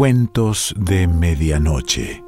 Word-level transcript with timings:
Cuentos 0.00 0.74
de 0.78 1.06
Medianoche. 1.06 2.24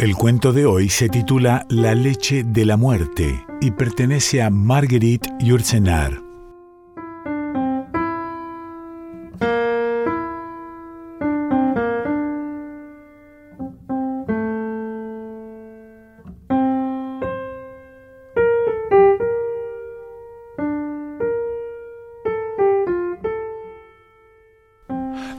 El 0.00 0.16
cuento 0.16 0.52
de 0.52 0.66
hoy 0.66 0.88
se 0.88 1.08
titula 1.08 1.64
La 1.68 1.94
leche 1.94 2.42
de 2.42 2.64
la 2.66 2.76
muerte 2.76 3.46
y 3.60 3.70
pertenece 3.70 4.42
a 4.42 4.50
Marguerite 4.50 5.30
Yourcenar. 5.38 6.29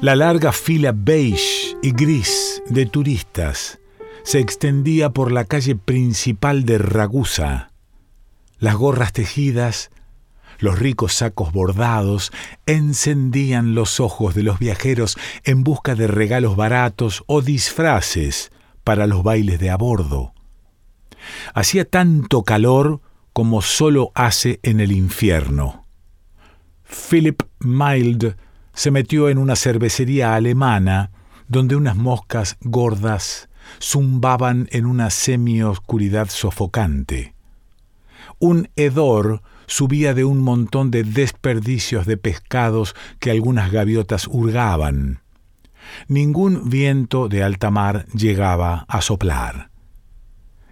La 0.01 0.15
larga 0.15 0.51
fila 0.51 0.93
beige 0.95 1.77
y 1.83 1.91
gris 1.91 2.63
de 2.67 2.87
turistas 2.87 3.79
se 4.23 4.39
extendía 4.39 5.11
por 5.11 5.31
la 5.31 5.45
calle 5.45 5.75
principal 5.75 6.65
de 6.65 6.79
Ragusa. 6.79 7.71
Las 8.57 8.77
gorras 8.77 9.13
tejidas, 9.13 9.91
los 10.57 10.79
ricos 10.79 11.13
sacos 11.13 11.53
bordados 11.53 12.31
encendían 12.65 13.75
los 13.75 13.99
ojos 13.99 14.33
de 14.33 14.41
los 14.41 14.57
viajeros 14.57 15.19
en 15.43 15.63
busca 15.63 15.93
de 15.93 16.07
regalos 16.07 16.55
baratos 16.55 17.23
o 17.27 17.43
disfraces 17.43 18.51
para 18.83 19.05
los 19.05 19.21
bailes 19.21 19.59
de 19.59 19.69
a 19.69 19.77
bordo. 19.77 20.33
Hacía 21.53 21.85
tanto 21.85 22.41
calor 22.41 23.01
como 23.33 23.61
solo 23.61 24.11
hace 24.15 24.59
en 24.63 24.79
el 24.79 24.93
infierno. 24.93 25.85
Philip 26.83 27.43
Mild 27.59 28.35
se 28.73 28.91
metió 28.91 29.29
en 29.29 29.37
una 29.37 29.55
cervecería 29.55 30.35
alemana 30.35 31.11
donde 31.47 31.75
unas 31.75 31.95
moscas 31.95 32.57
gordas 32.61 33.49
zumbaban 33.81 34.67
en 34.71 34.85
una 34.85 35.09
semioscuridad 35.09 36.29
sofocante. 36.29 37.35
Un 38.39 38.69
hedor 38.75 39.41
subía 39.67 40.13
de 40.13 40.23
un 40.23 40.39
montón 40.39 40.91
de 40.91 41.03
desperdicios 41.03 42.05
de 42.05 42.17
pescados 42.17 42.95
que 43.19 43.31
algunas 43.31 43.71
gaviotas 43.71 44.27
hurgaban. 44.27 45.21
Ningún 46.07 46.69
viento 46.69 47.27
de 47.27 47.43
alta 47.43 47.71
mar 47.71 48.05
llegaba 48.13 48.85
a 48.87 49.01
soplar. 49.01 49.69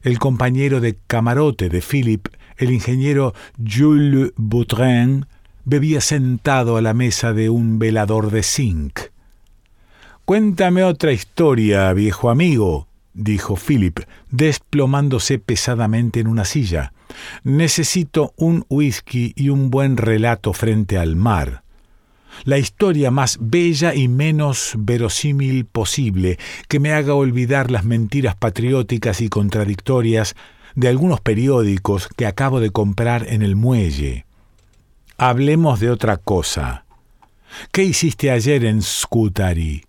El 0.01 0.17
compañero 0.17 0.79
de 0.79 0.97
camarote 1.07 1.69
de 1.69 1.81
Philip, 1.81 2.27
el 2.57 2.71
ingeniero 2.71 3.33
Jules 3.57 4.31
Boutrin, 4.35 5.25
bebía 5.69 6.01
sentado 6.01 6.77
a 6.77 6.81
la 6.81 6.95
mesa 6.95 7.31
de 7.31 7.51
un 7.51 7.77
velador 7.77 8.31
de 8.31 8.41
zinc. 8.41 8.99
Cuéntame 10.25 10.83
otra 10.83 11.11
historia, 11.11 11.93
viejo 11.93 12.31
amigo, 12.31 12.87
dijo 13.13 13.55
Philip, 13.55 13.99
desplomándose 14.31 15.37
pesadamente 15.37 16.19
en 16.21 16.27
una 16.27 16.45
silla. 16.45 16.93
Necesito 17.43 18.33
un 18.35 18.65
whisky 18.67 19.33
y 19.35 19.49
un 19.49 19.69
buen 19.69 19.97
relato 19.97 20.53
frente 20.53 20.97
al 20.97 21.15
mar. 21.15 21.63
La 22.45 22.57
historia 22.57 23.11
más 23.11 23.37
bella 23.39 23.93
y 23.93 24.07
menos 24.07 24.73
verosímil 24.75 25.65
posible, 25.65 26.39
que 26.67 26.79
me 26.79 26.93
haga 26.93 27.13
olvidar 27.13 27.69
las 27.69 27.85
mentiras 27.85 28.35
patrióticas 28.35 29.21
y 29.21 29.29
contradictorias 29.29 30.35
de 30.73 30.87
algunos 30.87 31.21
periódicos 31.21 32.07
que 32.15 32.25
acabo 32.25 32.59
de 32.59 32.71
comprar 32.71 33.27
en 33.29 33.43
el 33.43 33.55
muelle. 33.55 34.25
Hablemos 35.21 35.81
de 35.81 35.91
otra 35.91 36.15
cosa. 36.15 36.85
¿Qué 37.73 37.83
hiciste 37.83 38.31
ayer 38.31 38.63
en 38.63 38.81
Scutari, 38.81 39.83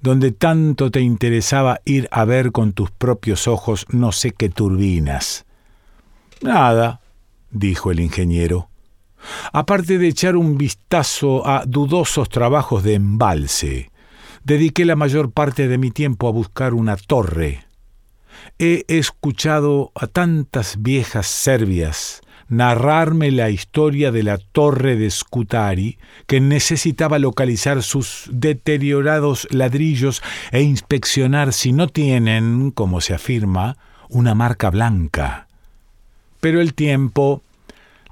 donde 0.00 0.30
tanto 0.30 0.92
te 0.92 1.00
interesaba 1.00 1.80
ir 1.84 2.06
a 2.12 2.24
ver 2.24 2.52
con 2.52 2.72
tus 2.72 2.92
propios 2.92 3.48
ojos 3.48 3.84
no 3.88 4.12
sé 4.12 4.30
qué 4.30 4.48
turbinas? 4.48 5.44
Nada, 6.40 7.00
dijo 7.50 7.90
el 7.90 7.98
ingeniero. 7.98 8.68
Aparte 9.52 9.98
de 9.98 10.06
echar 10.06 10.36
un 10.36 10.56
vistazo 10.56 11.44
a 11.44 11.64
dudosos 11.66 12.28
trabajos 12.28 12.84
de 12.84 12.94
embalse, 12.94 13.90
dediqué 14.44 14.84
la 14.84 14.94
mayor 14.94 15.32
parte 15.32 15.66
de 15.66 15.78
mi 15.78 15.90
tiempo 15.90 16.28
a 16.28 16.30
buscar 16.30 16.74
una 16.74 16.96
torre. 16.96 17.64
He 18.60 18.84
escuchado 18.86 19.90
a 19.96 20.06
tantas 20.06 20.80
viejas 20.80 21.26
serbias 21.26 22.22
narrarme 22.48 23.30
la 23.30 23.50
historia 23.50 24.12
de 24.12 24.22
la 24.22 24.38
torre 24.38 24.96
de 24.96 25.10
Scutari, 25.10 25.98
que 26.26 26.40
necesitaba 26.40 27.18
localizar 27.18 27.82
sus 27.82 28.28
deteriorados 28.30 29.48
ladrillos 29.50 30.22
e 30.52 30.62
inspeccionar 30.62 31.52
si 31.52 31.72
no 31.72 31.88
tienen, 31.88 32.70
como 32.70 33.00
se 33.00 33.14
afirma, 33.14 33.76
una 34.08 34.34
marca 34.34 34.70
blanca. 34.70 35.48
Pero 36.40 36.60
el 36.60 36.74
tiempo, 36.74 37.42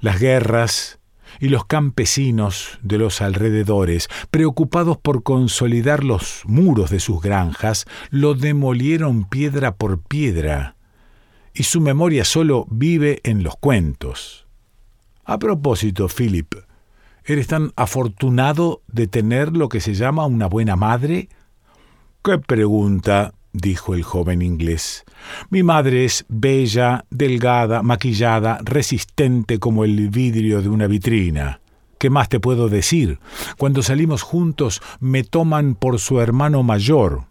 las 0.01 0.19
guerras 0.19 0.99
y 1.39 1.49
los 1.49 1.65
campesinos 1.65 2.79
de 2.81 2.97
los 2.97 3.21
alrededores, 3.21 4.09
preocupados 4.31 4.97
por 4.97 5.23
consolidar 5.23 6.03
los 6.03 6.41
muros 6.45 6.89
de 6.89 6.99
sus 6.99 7.21
granjas, 7.21 7.85
lo 8.09 8.33
demolieron 8.33 9.25
piedra 9.25 9.75
por 9.75 9.99
piedra 9.99 10.74
y 11.55 11.63
su 11.63 11.81
memoria 11.81 12.25
solo 12.25 12.67
vive 12.69 13.21
en 13.23 13.41
los 13.41 13.55
cuentos. 13.55 14.45
A 15.23 15.39
propósito, 15.39 16.07
Philip, 16.07 16.53
¿eres 17.23 17.47
tan 17.47 17.71
afortunado 17.75 18.81
de 18.87 19.07
tener 19.07 19.55
lo 19.55 19.69
que 19.69 19.79
se 19.79 19.95
llama 19.95 20.25
una 20.25 20.47
buena 20.47 20.75
madre? 20.75 21.29
¿Qué 22.23 22.37
pregunta? 22.37 23.33
dijo 23.53 23.93
el 23.93 24.03
joven 24.03 24.41
inglés. 24.41 25.05
Mi 25.49 25.63
madre 25.63 26.05
es 26.05 26.25
bella, 26.27 27.05
delgada, 27.09 27.81
maquillada, 27.81 28.59
resistente 28.63 29.59
como 29.59 29.85
el 29.85 30.09
vidrio 30.09 30.61
de 30.61 30.67
una 30.69 30.87
vitrina. 30.87 31.61
¿Qué 31.97 32.09
más 32.09 32.27
te 32.27 32.41
puedo 32.41 32.67
decir? 32.67 33.19
Cuando 33.57 33.81
salimos 33.81 34.21
juntos 34.21 34.81
me 34.99 35.23
toman 35.23 35.75
por 35.75 35.99
su 35.99 36.19
hermano 36.19 36.61
mayor. 36.63 37.23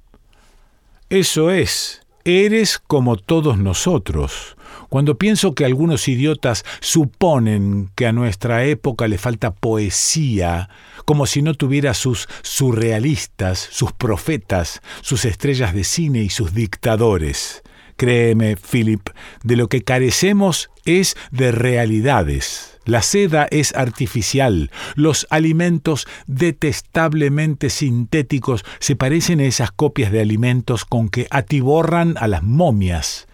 Eso 1.10 1.50
es, 1.50 2.03
Eres 2.26 2.78
como 2.78 3.18
todos 3.18 3.58
nosotros. 3.58 4.56
Cuando 4.88 5.18
pienso 5.18 5.54
que 5.54 5.66
algunos 5.66 6.08
idiotas 6.08 6.64
suponen 6.80 7.90
que 7.94 8.06
a 8.06 8.12
nuestra 8.12 8.64
época 8.64 9.08
le 9.08 9.18
falta 9.18 9.52
poesía, 9.52 10.70
como 11.04 11.26
si 11.26 11.42
no 11.42 11.52
tuviera 11.52 11.92
sus 11.92 12.26
surrealistas, 12.40 13.58
sus 13.70 13.92
profetas, 13.92 14.80
sus 15.02 15.26
estrellas 15.26 15.74
de 15.74 15.84
cine 15.84 16.22
y 16.22 16.30
sus 16.30 16.54
dictadores. 16.54 17.62
Créeme, 17.96 18.56
Philip, 18.56 19.08
de 19.42 19.56
lo 19.56 19.68
que 19.68 19.82
carecemos 19.82 20.70
es 20.84 21.16
de 21.30 21.52
realidades. 21.52 22.78
La 22.84 23.00
seda 23.00 23.46
es 23.50 23.74
artificial, 23.74 24.70
los 24.94 25.26
alimentos 25.30 26.06
detestablemente 26.26 27.70
sintéticos 27.70 28.64
se 28.78 28.94
parecen 28.94 29.40
a 29.40 29.44
esas 29.44 29.70
copias 29.70 30.12
de 30.12 30.20
alimentos 30.20 30.84
con 30.84 31.08
que 31.08 31.26
atiborran 31.30 32.16
a 32.18 32.28
las 32.28 32.42
momias. 32.42 33.26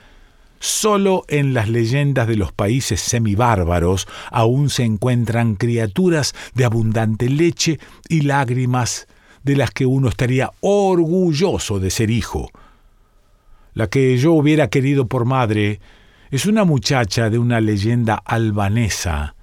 Solo 0.61 1.25
en 1.29 1.55
las 1.55 1.69
leyendas 1.69 2.29
de 2.29 2.37
los 2.37 2.53
países 2.53 3.01
semibárbaros 3.01 4.07
aún 4.31 4.69
se 4.69 4.85
encuentran 4.85 5.57
criaturas 5.57 6.35
de 6.55 6.67
abundante 6.67 7.31
leche 7.31 7.81
y 8.09 8.21
lágrimas 8.21 9.09
de 9.43 9.57
las 9.57 9.71
que 9.71 9.87
uno 9.87 10.11
estaría 10.11 10.51
orgulloso 10.61 11.81
de 11.81 11.91
ser 11.91 12.11
hijo. 12.11 12.51
La 13.73 13.87
que 13.89 14.17
yo 14.17 14.33
hubiera 14.33 14.69
querido 14.69 15.07
por 15.07 15.25
madre 15.25 15.81
es 16.31 16.47
una 16.47 16.65
muchacha 16.65 17.31
de 17.31 17.39
una 17.39 17.61
leyenda 17.61 18.15
albanesa, 18.15 19.35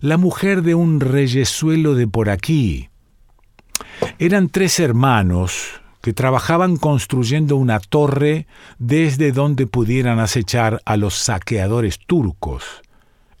la 0.00 0.16
mujer 0.16 0.62
de 0.62 0.74
un 0.74 1.00
reyesuelo 1.00 1.94
de 1.94 2.08
por 2.08 2.28
aquí. 2.30 2.88
Eran 4.18 4.48
tres 4.48 4.80
hermanos 4.80 5.80
que 6.02 6.12
trabajaban 6.12 6.76
construyendo 6.76 7.56
una 7.56 7.80
torre 7.80 8.46
desde 8.78 9.32
donde 9.32 9.66
pudieran 9.66 10.18
acechar 10.18 10.82
a 10.84 10.96
los 10.96 11.14
saqueadores 11.14 11.98
turcos. 11.98 12.82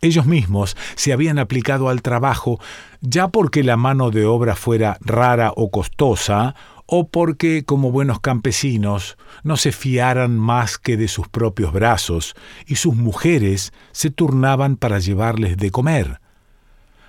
Ellos 0.00 0.26
mismos 0.26 0.76
se 0.96 1.12
habían 1.12 1.38
aplicado 1.38 1.88
al 1.88 2.02
trabajo 2.02 2.58
ya 3.00 3.28
porque 3.28 3.62
la 3.62 3.76
mano 3.76 4.10
de 4.10 4.24
obra 4.26 4.54
fuera 4.54 4.96
rara 5.00 5.52
o 5.56 5.70
costosa, 5.70 6.54
o 6.86 7.08
porque, 7.08 7.64
como 7.64 7.90
buenos 7.90 8.20
campesinos, 8.20 9.16
no 9.42 9.56
se 9.56 9.72
fiaran 9.72 10.38
más 10.38 10.78
que 10.78 10.96
de 10.96 11.08
sus 11.08 11.28
propios 11.28 11.72
brazos, 11.72 12.34
y 12.66 12.76
sus 12.76 12.94
mujeres 12.94 13.72
se 13.92 14.10
turnaban 14.10 14.76
para 14.76 14.98
llevarles 14.98 15.56
de 15.56 15.70
comer 15.70 16.20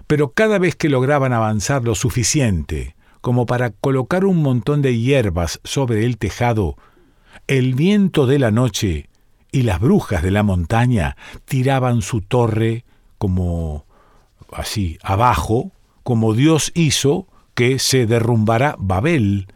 pero 0.07 0.31
cada 0.31 0.60
vez 0.60 0.75
que 0.75 0.89
lograban 0.89 1.33
avanzar 1.33 1.83
lo 1.83 1.95
suficiente 1.95 2.95
como 3.22 3.45
para 3.45 3.72
colocar 3.72 4.24
un 4.25 4.42
montón 4.42 4.81
de 4.81 5.00
hierbas 5.00 5.60
sobre 5.63 6.06
el 6.06 6.18
tejado, 6.18 6.78
el 7.48 7.74
viento 7.74 8.28
de 8.28 8.38
la 8.38 8.51
noche 8.51 9.10
y 9.51 9.63
las 9.63 9.80
brujas 9.80 10.21
de 10.21 10.30
la 10.30 10.44
montaña 10.44 11.18
tiraban 11.45 12.04
su 12.04 12.21
torre 12.21 12.86
como 13.18 13.86
así 14.51 15.00
abajo, 15.01 15.71
como 16.04 16.33
Dios 16.33 16.71
hizo 16.75 17.28
que 17.56 17.80
se 17.80 18.06
derrumbará 18.06 18.75
Babel. 18.78 19.48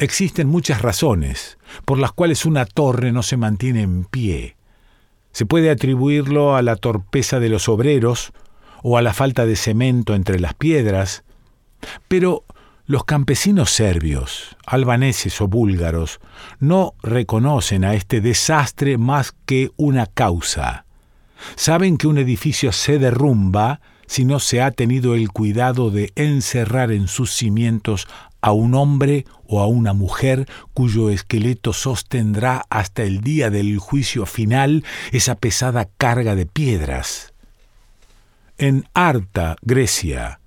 Existen 0.00 0.48
muchas 0.48 0.80
razones 0.80 1.58
por 1.84 1.98
las 1.98 2.12
cuales 2.12 2.46
una 2.46 2.64
torre 2.64 3.12
no 3.12 3.22
se 3.22 3.36
mantiene 3.36 3.82
en 3.82 4.04
pie. 4.04 4.56
Se 5.30 5.44
puede 5.44 5.68
atribuirlo 5.68 6.56
a 6.56 6.62
la 6.62 6.76
torpeza 6.76 7.38
de 7.38 7.50
los 7.50 7.68
obreros 7.68 8.32
o 8.82 8.96
a 8.96 9.02
la 9.02 9.12
falta 9.12 9.44
de 9.44 9.56
cemento 9.56 10.14
entre 10.14 10.40
las 10.40 10.54
piedras, 10.54 11.22
pero 12.08 12.44
los 12.86 13.04
campesinos 13.04 13.72
serbios, 13.72 14.56
albaneses 14.66 15.38
o 15.42 15.48
búlgaros 15.48 16.18
no 16.60 16.94
reconocen 17.02 17.84
a 17.84 17.92
este 17.92 18.22
desastre 18.22 18.96
más 18.96 19.34
que 19.44 19.70
una 19.76 20.06
causa. 20.06 20.86
Saben 21.56 21.98
que 21.98 22.06
un 22.06 22.16
edificio 22.16 22.72
se 22.72 22.98
derrumba 22.98 23.82
si 24.06 24.24
no 24.24 24.40
se 24.40 24.62
ha 24.62 24.70
tenido 24.70 25.14
el 25.14 25.28
cuidado 25.30 25.90
de 25.90 26.10
encerrar 26.16 26.90
en 26.90 27.06
sus 27.06 27.32
cimientos 27.32 28.08
a 28.40 28.52
un 28.52 28.74
hombre 28.74 29.26
o 29.46 29.60
a 29.60 29.66
una 29.66 29.92
mujer 29.92 30.48
cuyo 30.74 31.10
esqueleto 31.10 31.72
sostendrá 31.72 32.64
hasta 32.70 33.02
el 33.02 33.20
día 33.20 33.50
del 33.50 33.78
juicio 33.78 34.26
final 34.26 34.84
esa 35.12 35.34
pesada 35.34 35.88
carga 35.96 36.34
de 36.34 36.46
piedras. 36.46 37.32
En 38.58 38.86
Arta, 38.94 39.56
Grecia, 39.62 40.40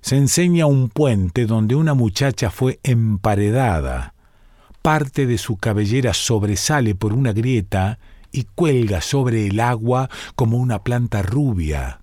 se 0.00 0.16
enseña 0.16 0.66
un 0.66 0.88
puente 0.88 1.46
donde 1.46 1.74
una 1.74 1.94
muchacha 1.94 2.50
fue 2.50 2.80
emparedada. 2.82 4.14
Parte 4.82 5.26
de 5.26 5.36
su 5.36 5.56
cabellera 5.56 6.14
sobresale 6.14 6.94
por 6.94 7.12
una 7.12 7.32
grieta 7.32 7.98
y 8.32 8.44
cuelga 8.44 9.00
sobre 9.02 9.46
el 9.46 9.60
agua 9.60 10.08
como 10.36 10.56
una 10.56 10.82
planta 10.82 11.22
rubia. 11.22 11.99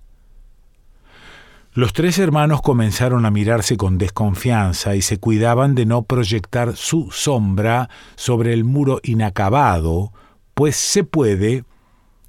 Los 1.74 1.92
tres 1.92 2.18
hermanos 2.18 2.62
comenzaron 2.62 3.26
a 3.26 3.30
mirarse 3.30 3.76
con 3.76 3.98
desconfianza 3.98 4.96
y 4.96 5.02
se 5.02 5.18
cuidaban 5.18 5.74
de 5.74 5.86
no 5.86 6.02
proyectar 6.02 6.76
su 6.76 7.10
sombra 7.12 7.90
sobre 8.16 8.54
el 8.54 8.64
muro 8.64 9.00
inacabado, 9.04 10.12
pues 10.54 10.76
se 10.76 11.04
puede, 11.04 11.64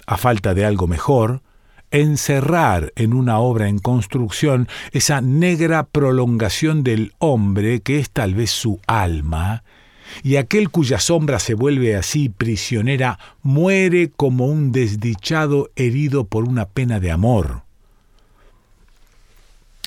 a 0.06 0.18
falta 0.18 0.54
de 0.54 0.66
algo 0.66 0.86
mejor, 0.86 1.42
encerrar 1.90 2.92
en 2.96 3.14
una 3.14 3.38
obra 3.38 3.68
en 3.68 3.78
construcción 3.78 4.68
esa 4.92 5.20
negra 5.20 5.84
prolongación 5.84 6.84
del 6.84 7.14
hombre 7.18 7.80
que 7.80 7.98
es 7.98 8.10
tal 8.10 8.34
vez 8.34 8.50
su 8.50 8.78
alma, 8.86 9.64
y 10.22 10.36
aquel 10.36 10.70
cuya 10.70 11.00
sombra 11.00 11.38
se 11.38 11.54
vuelve 11.54 11.96
así 11.96 12.28
prisionera 12.28 13.18
muere 13.42 14.10
como 14.14 14.46
un 14.46 14.70
desdichado 14.70 15.70
herido 15.76 16.24
por 16.24 16.44
una 16.44 16.66
pena 16.66 17.00
de 17.00 17.10
amor. 17.10 17.69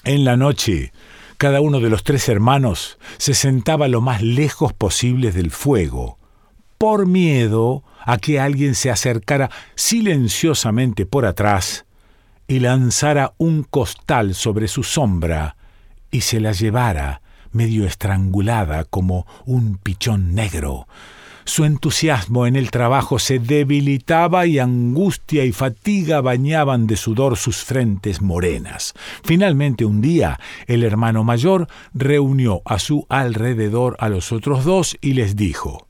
En 0.06 0.26
la 0.26 0.36
noche, 0.36 0.92
cada 1.38 1.62
uno 1.62 1.80
de 1.80 1.90
los 1.90 2.04
tres 2.04 2.28
hermanos 2.28 2.98
se 3.18 3.34
sentaba 3.34 3.88
lo 3.88 4.02
más 4.02 4.22
lejos 4.22 4.74
posible 4.74 5.32
del 5.32 5.50
fuego, 5.50 6.18
por 6.78 7.06
miedo 7.06 7.84
a 8.02 8.18
que 8.18 8.38
alguien 8.38 8.76
se 8.76 8.92
acercara 8.92 9.50
silenciosamente 9.76 11.06
por 11.06 11.26
atrás 11.26 11.86
y 12.50 12.60
lanzara 12.60 13.34
un 13.38 13.64
costal 13.64 14.36
sobre 14.36 14.68
su 14.68 14.84
sombra 14.84 15.56
y 16.12 16.22
se 16.22 16.42
la 16.42 16.52
llevara 16.52 17.22
medio 17.54 17.86
estrangulada 17.86 18.84
como 18.84 19.26
un 19.46 19.78
pichón 19.78 20.36
negro, 20.36 20.86
su 21.46 21.66
entusiasmo 21.66 22.48
en 22.48 22.56
el 22.56 22.72
trabajo 22.72 23.20
se 23.20 23.40
debilitaba 23.40 24.46
y 24.46 24.60
angustia 24.60 25.46
y 25.46 25.52
fatiga 25.52 26.22
bañaban 26.22 26.88
de 26.88 26.98
sudor 26.98 27.38
sus 27.38 27.64
frentes 27.64 28.22
morenas. 28.22 28.94
Finalmente 29.24 29.86
un 29.86 30.02
día 30.02 30.40
el 30.68 30.84
hermano 30.84 31.24
mayor 31.24 31.68
reunió 31.94 32.62
a 32.66 32.80
su 32.80 33.06
alrededor 33.10 33.96
a 34.00 34.10
los 34.10 34.32
otros 34.32 34.66
dos 34.66 34.98
y 35.02 35.14
les 35.14 35.36
dijo, 35.36 35.88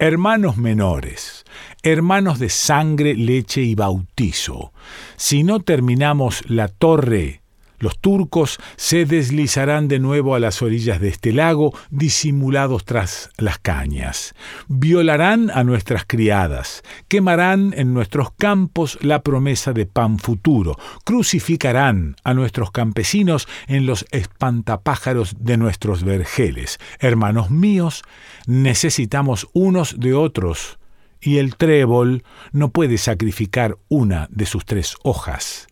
Hermanos 0.00 0.56
menores, 0.56 1.44
hermanos 1.82 2.38
de 2.38 2.50
sangre, 2.50 3.16
leche 3.16 3.62
y 3.62 3.74
bautizo, 3.74 4.72
si 5.16 5.42
no 5.42 5.58
terminamos 5.58 6.48
la 6.48 6.68
torre 6.68 7.37
los 7.78 7.98
turcos 7.98 8.58
se 8.76 9.04
deslizarán 9.04 9.88
de 9.88 9.98
nuevo 9.98 10.34
a 10.34 10.40
las 10.40 10.62
orillas 10.62 11.00
de 11.00 11.08
este 11.08 11.32
lago, 11.32 11.72
disimulados 11.90 12.84
tras 12.84 13.30
las 13.36 13.58
cañas. 13.58 14.34
Violarán 14.68 15.50
a 15.52 15.64
nuestras 15.64 16.04
criadas, 16.06 16.82
quemarán 17.08 17.74
en 17.76 17.94
nuestros 17.94 18.32
campos 18.32 18.98
la 19.00 19.22
promesa 19.22 19.72
de 19.72 19.86
pan 19.86 20.18
futuro, 20.18 20.76
crucificarán 21.04 22.16
a 22.24 22.34
nuestros 22.34 22.70
campesinos 22.70 23.48
en 23.66 23.86
los 23.86 24.06
espantapájaros 24.10 25.36
de 25.38 25.56
nuestros 25.56 26.02
vergeles. 26.04 26.78
Hermanos 26.98 27.50
míos, 27.50 28.02
necesitamos 28.46 29.48
unos 29.52 29.98
de 29.98 30.14
otros, 30.14 30.78
y 31.20 31.38
el 31.38 31.56
trébol 31.56 32.22
no 32.52 32.70
puede 32.70 32.96
sacrificar 32.96 33.76
una 33.88 34.28
de 34.30 34.46
sus 34.46 34.64
tres 34.64 34.96
hojas 35.02 35.67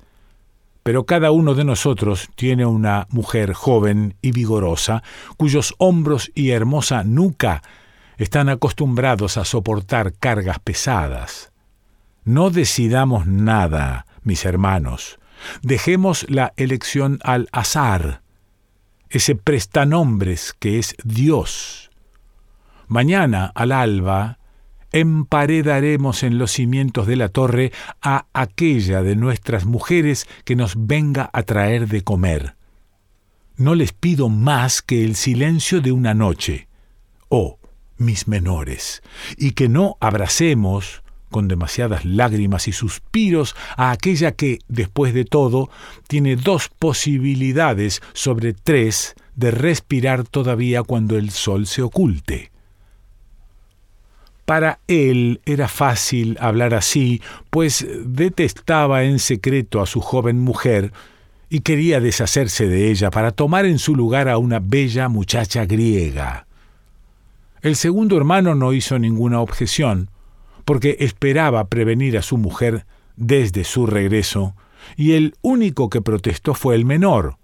pero 0.87 1.05
cada 1.05 1.33
uno 1.33 1.57
de 1.57 1.65
nosotros 1.65 2.29
tiene 2.37 2.65
una 2.65 3.09
mujer 3.11 3.55
joven 3.55 4.15
y 4.23 4.31
vigorosa, 4.31 5.03
cuyos 5.37 5.75
hombros 5.79 6.31
y 6.33 6.51
hermosa 6.51 7.03
nuca 7.03 7.65
están 8.19 8.49
acostumbrados 8.49 9.37
a 9.37 9.45
soportar 9.45 10.13
cargas 10.13 10.61
pesadas. 10.61 11.51
No 12.23 12.51
decidamos 12.51 13.27
nada, 13.27 14.07
mis 14.23 14.45
hermanos. 14.45 15.19
Dejemos 15.61 16.25
la 16.31 16.53
elección 16.57 17.19
al 17.25 17.49
azar, 17.51 18.23
ese 19.11 19.35
prestanombres 19.35 20.55
que 20.57 20.79
es 20.79 20.95
Dios. 21.03 21.91
Mañana, 22.87 23.51
al 23.57 23.73
alba, 23.73 24.39
emparedaremos 25.01 26.23
en 26.23 26.39
los 26.39 26.53
cimientos 26.53 27.07
de 27.07 27.17
la 27.17 27.29
torre 27.29 27.73
a 28.03 28.27
aquella 28.33 29.03
de 29.03 29.17
nuestras 29.17 29.65
mujeres 29.65 30.27
que 30.45 30.57
nos 30.57 30.75
venga 30.77 31.31
a 31.33 31.43
traer 31.43 31.89
de 31.89 32.03
comer. 32.03 32.57
No 33.57 33.75
les 33.75 33.93
pido 33.93 34.29
más 34.29 34.83
que 34.83 35.05
el 35.05 35.17
silencio 35.17 35.81
de 35.81 35.93
una 35.93 36.15
noche, 36.15 36.69
oh, 37.29 37.59
mis 37.97 38.29
menores, 38.29 39.03
y 39.39 39.53
que 39.53 39.69
no 39.69 39.97
abracemos 40.01 41.03
con 41.31 41.49
demasiadas 41.49 42.05
lágrimas 42.05 42.69
y 42.69 42.73
suspiros 42.73 43.57
a 43.77 43.91
aquella 43.91 44.33
que, 44.33 44.61
después 44.69 45.13
de 45.13 45.25
todo, 45.25 45.71
tiene 46.07 46.37
dos 46.37 46.69
posibilidades 46.69 48.01
sobre 48.13 48.53
tres 48.53 49.15
de 49.35 49.51
respirar 49.51 50.25
todavía 50.25 50.83
cuando 50.83 51.17
el 51.17 51.31
sol 51.31 51.67
se 51.67 51.83
oculte. 51.83 52.53
Para 54.47 54.79
él 54.87 55.41
era 55.45 55.67
fácil 55.67 56.39
hablar 56.41 56.73
así, 56.73 57.21
pues 57.51 57.85
detestaba 58.05 59.03
en 59.03 59.19
secreto 59.19 59.83
a 59.83 59.87
su 59.87 60.01
joven 60.01 60.39
mujer 60.39 60.93
y 61.51 61.61
quería 61.61 61.99
deshacerse 61.99 62.69
de 62.69 62.91
ella 62.91 63.11
para 63.11 63.33
tomar 63.33 63.67
en 63.67 63.81
su 63.81 63.97
lugar 63.97 64.29
a 64.29 64.39
una 64.39 64.61
bella 64.61 65.09
muchacha 65.09 65.67
griega. 65.67 66.47
El 67.61 67.75
segundo 67.75 68.17
hermano 68.17 68.55
no 68.55 68.73
hizo 68.73 69.01
ninguna 69.01 69.41
objeción, 69.41 70.11
porque 70.65 70.97
esperaba 71.01 71.67
prevenir 71.67 72.17
a 72.17 72.23
su 72.23 72.39
mujer 72.39 72.87
desde 73.17 73.65
su 73.65 73.85
regreso, 73.87 74.55
y 74.97 75.15
el 75.15 75.35
único 75.43 75.91
que 75.91 76.03
protestó 76.03 76.55
fue 76.55 76.77
el 76.77 76.85
menor, 76.85 77.37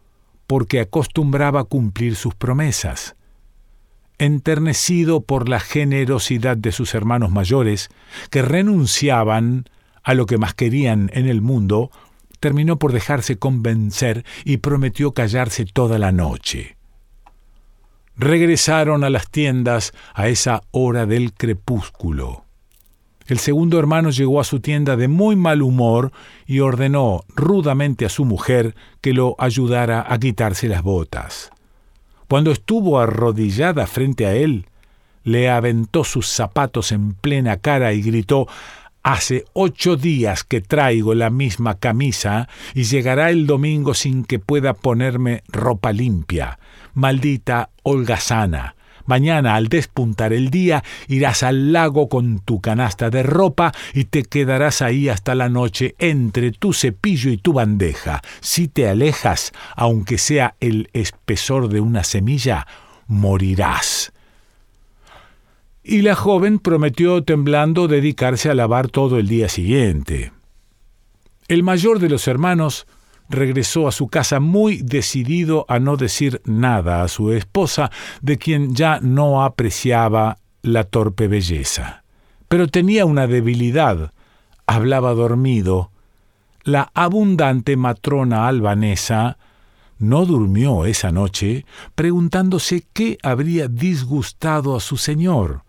porque 0.47 0.79
acostumbraba 0.79 1.65
cumplir 1.65 2.15
sus 2.15 2.37
promesas 2.37 3.17
enternecido 4.23 5.23
por 5.23 5.49
la 5.49 5.59
generosidad 5.59 6.57
de 6.57 6.71
sus 6.71 6.95
hermanos 6.95 7.33
mayores, 7.33 7.89
que 8.31 8.43
renunciaban 8.43 9.65
a 10.05 10.15
lo 10.15 10.27
que 10.27 10.39
más 10.39 10.55
querían 10.55 11.11
en 11.13 11.27
el 11.29 11.43
mundo, 11.43 11.91
terminó 12.39 12.79
por 12.79 12.93
dejarse 12.93 13.37
convencer 13.37 14.25
y 14.45 14.59
prometió 14.59 15.13
callarse 15.13 15.65
toda 15.65 15.99
la 15.99 16.13
noche. 16.13 16.77
Regresaron 18.17 19.03
a 19.03 19.11
las 19.11 19.29
tiendas 19.29 19.93
a 20.15 20.29
esa 20.29 20.63
hora 20.71 21.07
del 21.07 21.33
crepúsculo. 21.33 22.45
El 23.27 23.41
segundo 23.41 23.79
hermano 23.79 24.11
llegó 24.11 24.41
a 24.41 24.45
su 24.45 24.61
tienda 24.61 24.97
de 24.97 25.09
muy 25.09 25.35
mal 25.35 25.63
humor 25.63 26.13
y 26.47 26.61
ordenó 26.61 27.25
rudamente 27.35 28.05
a 28.05 28.09
su 28.09 28.25
mujer 28.25 28.77
que 29.01 29.15
lo 29.15 29.35
ayudara 29.39 30.05
a 30.09 30.19
quitarse 30.19 30.69
las 30.69 30.83
botas. 30.83 31.51
Cuando 32.33 32.51
estuvo 32.51 32.99
arrodillada 32.99 33.87
frente 33.87 34.25
a 34.25 34.33
él, 34.33 34.65
le 35.23 35.51
aventó 35.51 36.03
sus 36.03 36.27
zapatos 36.29 36.91
en 36.91 37.13
plena 37.13 37.59
cara 37.59 37.93
y 37.93 38.01
gritó 38.01 38.49
Hace 39.03 39.45
ocho 39.53 39.97
días 39.97 40.43
que 40.43 40.63
traigo 40.63 41.13
la 41.13 41.29
misma 41.29 41.75
camisa 41.75 42.49
y 42.73 42.85
llegará 42.85 43.29
el 43.29 43.47
domingo 43.47 43.93
sin 43.93 44.25
que 44.25 44.39
pueda 44.39 44.73
ponerme 44.73 45.43
ropa 45.49 45.93
limpia. 45.93 46.59
Maldita 46.95 47.69
holgazana, 47.83 48.77
Mañana, 49.07 49.55
al 49.55 49.69
despuntar 49.69 50.33
el 50.33 50.51
día, 50.51 50.83
irás 51.09 51.43
al 51.43 51.73
lago 51.73 52.09
con 52.09 52.41
tu 52.41 52.61
canasta 52.61 53.11
de 53.11 53.23
ropa 53.23 53.73
y 53.95 54.05
te 54.05 54.23
quedarás 54.23 54.83
ahí 54.83 55.09
hasta 55.09 55.35
la 55.35 55.49
noche 55.49 55.95
entre 55.99 56.53
tu 56.53 56.73
cepillo 56.73 57.31
y 57.31 57.39
tu 57.39 57.53
bandeja. 57.53 58.23
Si 58.41 58.69
te 58.69 58.89
alejas, 58.89 59.53
aunque 59.77 60.19
sea 60.19 60.55
el 60.61 60.89
espesor 60.93 61.69
de 61.69 61.81
una 61.81 62.05
semilla, 62.05 62.67
morirás. 63.07 64.13
Y 65.85 66.03
la 66.03 66.15
joven 66.15 66.59
prometió 66.59 67.25
temblando 67.25 67.89
dedicarse 67.89 68.51
a 68.51 68.55
lavar 68.55 68.89
todo 68.89 69.19
el 69.19 69.27
día 69.27 69.49
siguiente. 69.49 70.33
El 71.49 71.65
mayor 71.65 71.99
de 71.99 72.09
los 72.09 72.29
hermanos 72.29 72.87
regresó 73.33 73.89
a 73.89 73.93
su 73.93 74.07
casa 74.07 74.39
muy 74.39 74.79
decidido 74.83 75.65
a 75.69 75.81
no 75.81 75.97
decir 75.97 76.41
nada 76.45 77.03
a 77.03 77.09
su 77.09 77.33
esposa, 77.33 77.91
de 78.21 78.39
quien 78.39 78.75
ya 78.75 79.01
no 79.01 79.43
apreciaba 79.43 80.39
la 80.63 80.85
torpe 80.85 81.27
belleza. 81.27 82.05
Pero 82.49 82.69
tenía 82.69 83.05
una 83.07 83.27
debilidad, 83.27 84.13
hablaba 84.67 85.15
dormido. 85.15 85.91
La 86.63 86.91
abundante 86.95 87.77
matrona 87.77 88.47
albanesa 88.47 89.39
no 89.99 90.27
durmió 90.27 90.85
esa 90.85 91.11
noche 91.11 91.65
preguntándose 91.95 92.85
qué 92.93 93.19
habría 93.23 93.69
disgustado 93.69 94.77
a 94.77 94.81
su 94.81 94.97
señor. 94.97 95.63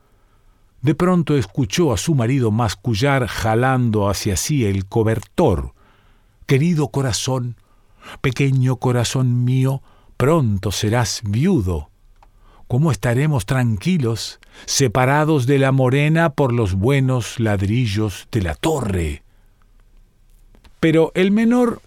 De 0.82 0.96
pronto 0.96 1.38
escuchó 1.38 1.94
a 1.94 1.98
su 1.98 2.14
marido 2.14 2.52
mascullar 2.52 3.28
jalando 3.28 4.10
hacia 4.10 4.36
sí 4.36 4.66
el 4.66 4.86
cobertor. 4.86 5.73
Querido 6.54 6.90
corazón, 6.90 7.56
pequeño 8.22 8.76
corazón 8.76 9.44
mío, 9.44 9.82
pronto 10.18 10.72
serás 10.72 11.22
viudo. 11.24 11.90
¿Cómo 12.68 12.92
estaremos 12.92 13.48
tranquilos, 13.48 14.40
separados 14.66 15.48
de 15.48 15.58
la 15.58 15.72
morena 15.72 16.30
por 16.30 16.54
los 16.54 16.76
buenos 16.76 17.40
ladrillos 17.40 18.28
de 18.32 18.44
la 18.44 18.54
torre? 18.54 19.24
Pero 20.80 21.12
el 21.16 21.32
menor 21.32 21.82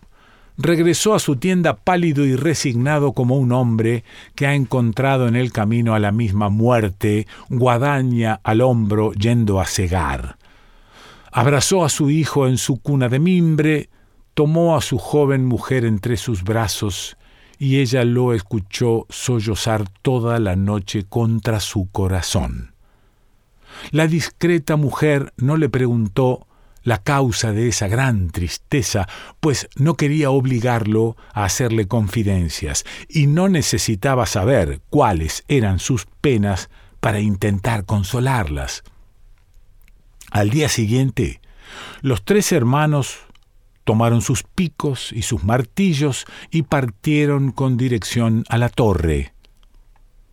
regresó 0.59 1.15
a 1.15 1.21
su 1.21 1.37
tienda 1.37 1.77
pálido 1.77 2.25
y 2.25 2.35
resignado 2.35 3.13
como 3.13 3.37
un 3.37 3.53
hombre 3.53 4.03
que 4.35 4.49
ha 4.49 4.57
encontrado 4.57 5.29
en 5.29 5.37
el 5.37 5.53
camino 5.53 5.95
a 5.95 6.01
la 6.01 6.11
misma 6.11 6.49
muerte, 6.49 7.29
guadaña 7.51 8.41
al 8.43 8.63
hombro 8.63 9.13
yendo 9.13 9.61
a 9.61 9.67
cegar. 9.67 10.39
Abrazó 11.31 11.85
a 11.85 11.89
su 11.89 12.11
hijo 12.11 12.49
en 12.49 12.59
su 12.59 12.81
cuna 12.81 13.09
de 13.09 13.21
mimbre, 13.21 13.91
tomó 14.37 14.77
a 14.77 14.83
su 14.83 14.99
joven 14.99 15.47
mujer 15.47 15.87
entre 15.87 16.19
sus 16.19 16.45
brazos 16.45 17.17
y 17.59 17.79
ella 17.81 18.05
lo 18.05 18.35
escuchó 18.35 19.07
sollozar 19.09 19.89
toda 20.03 20.39
la 20.39 20.57
noche 20.57 21.07
contra 21.09 21.59
su 21.59 21.89
corazón. 21.91 22.75
La 23.93 24.07
discreta 24.07 24.77
mujer 24.77 25.33
no 25.39 25.57
le 25.57 25.71
preguntó 25.71 26.47
la 26.83 27.03
causa 27.03 27.53
de 27.53 27.69
esa 27.69 27.89
gran 27.89 28.29
tristeza, 28.29 29.09
pues 29.41 29.71
no 29.75 29.95
quería 29.95 30.31
obligarlo 30.31 31.17
a 31.33 31.45
hacerle 31.45 31.89
confidencias 31.89 32.85
y 33.09 33.29
no 33.29 33.49
necesitaba 33.49 34.27
saber 34.27 34.83
cuáles 34.91 35.45
eran 35.49 35.79
sus 35.79 36.07
penas 36.21 36.69
para 37.01 37.21
intentar 37.21 37.87
consolarlas. 37.87 38.85
Al 40.31 40.51
día 40.51 40.69
siguiente, 40.69 41.41
los 42.03 42.23
tres 42.23 42.53
hermanos 42.53 43.26
tomaron 43.87 44.21
sus 44.21 44.43
picos 44.43 45.13
y 45.13 45.23
sus 45.23 45.45
martillos 45.45 46.27
y 46.51 46.63
partieron 46.63 47.53
con 47.53 47.77
dirección 47.77 48.45
a 48.49 48.59
la 48.59 48.69
torre. 48.69 49.33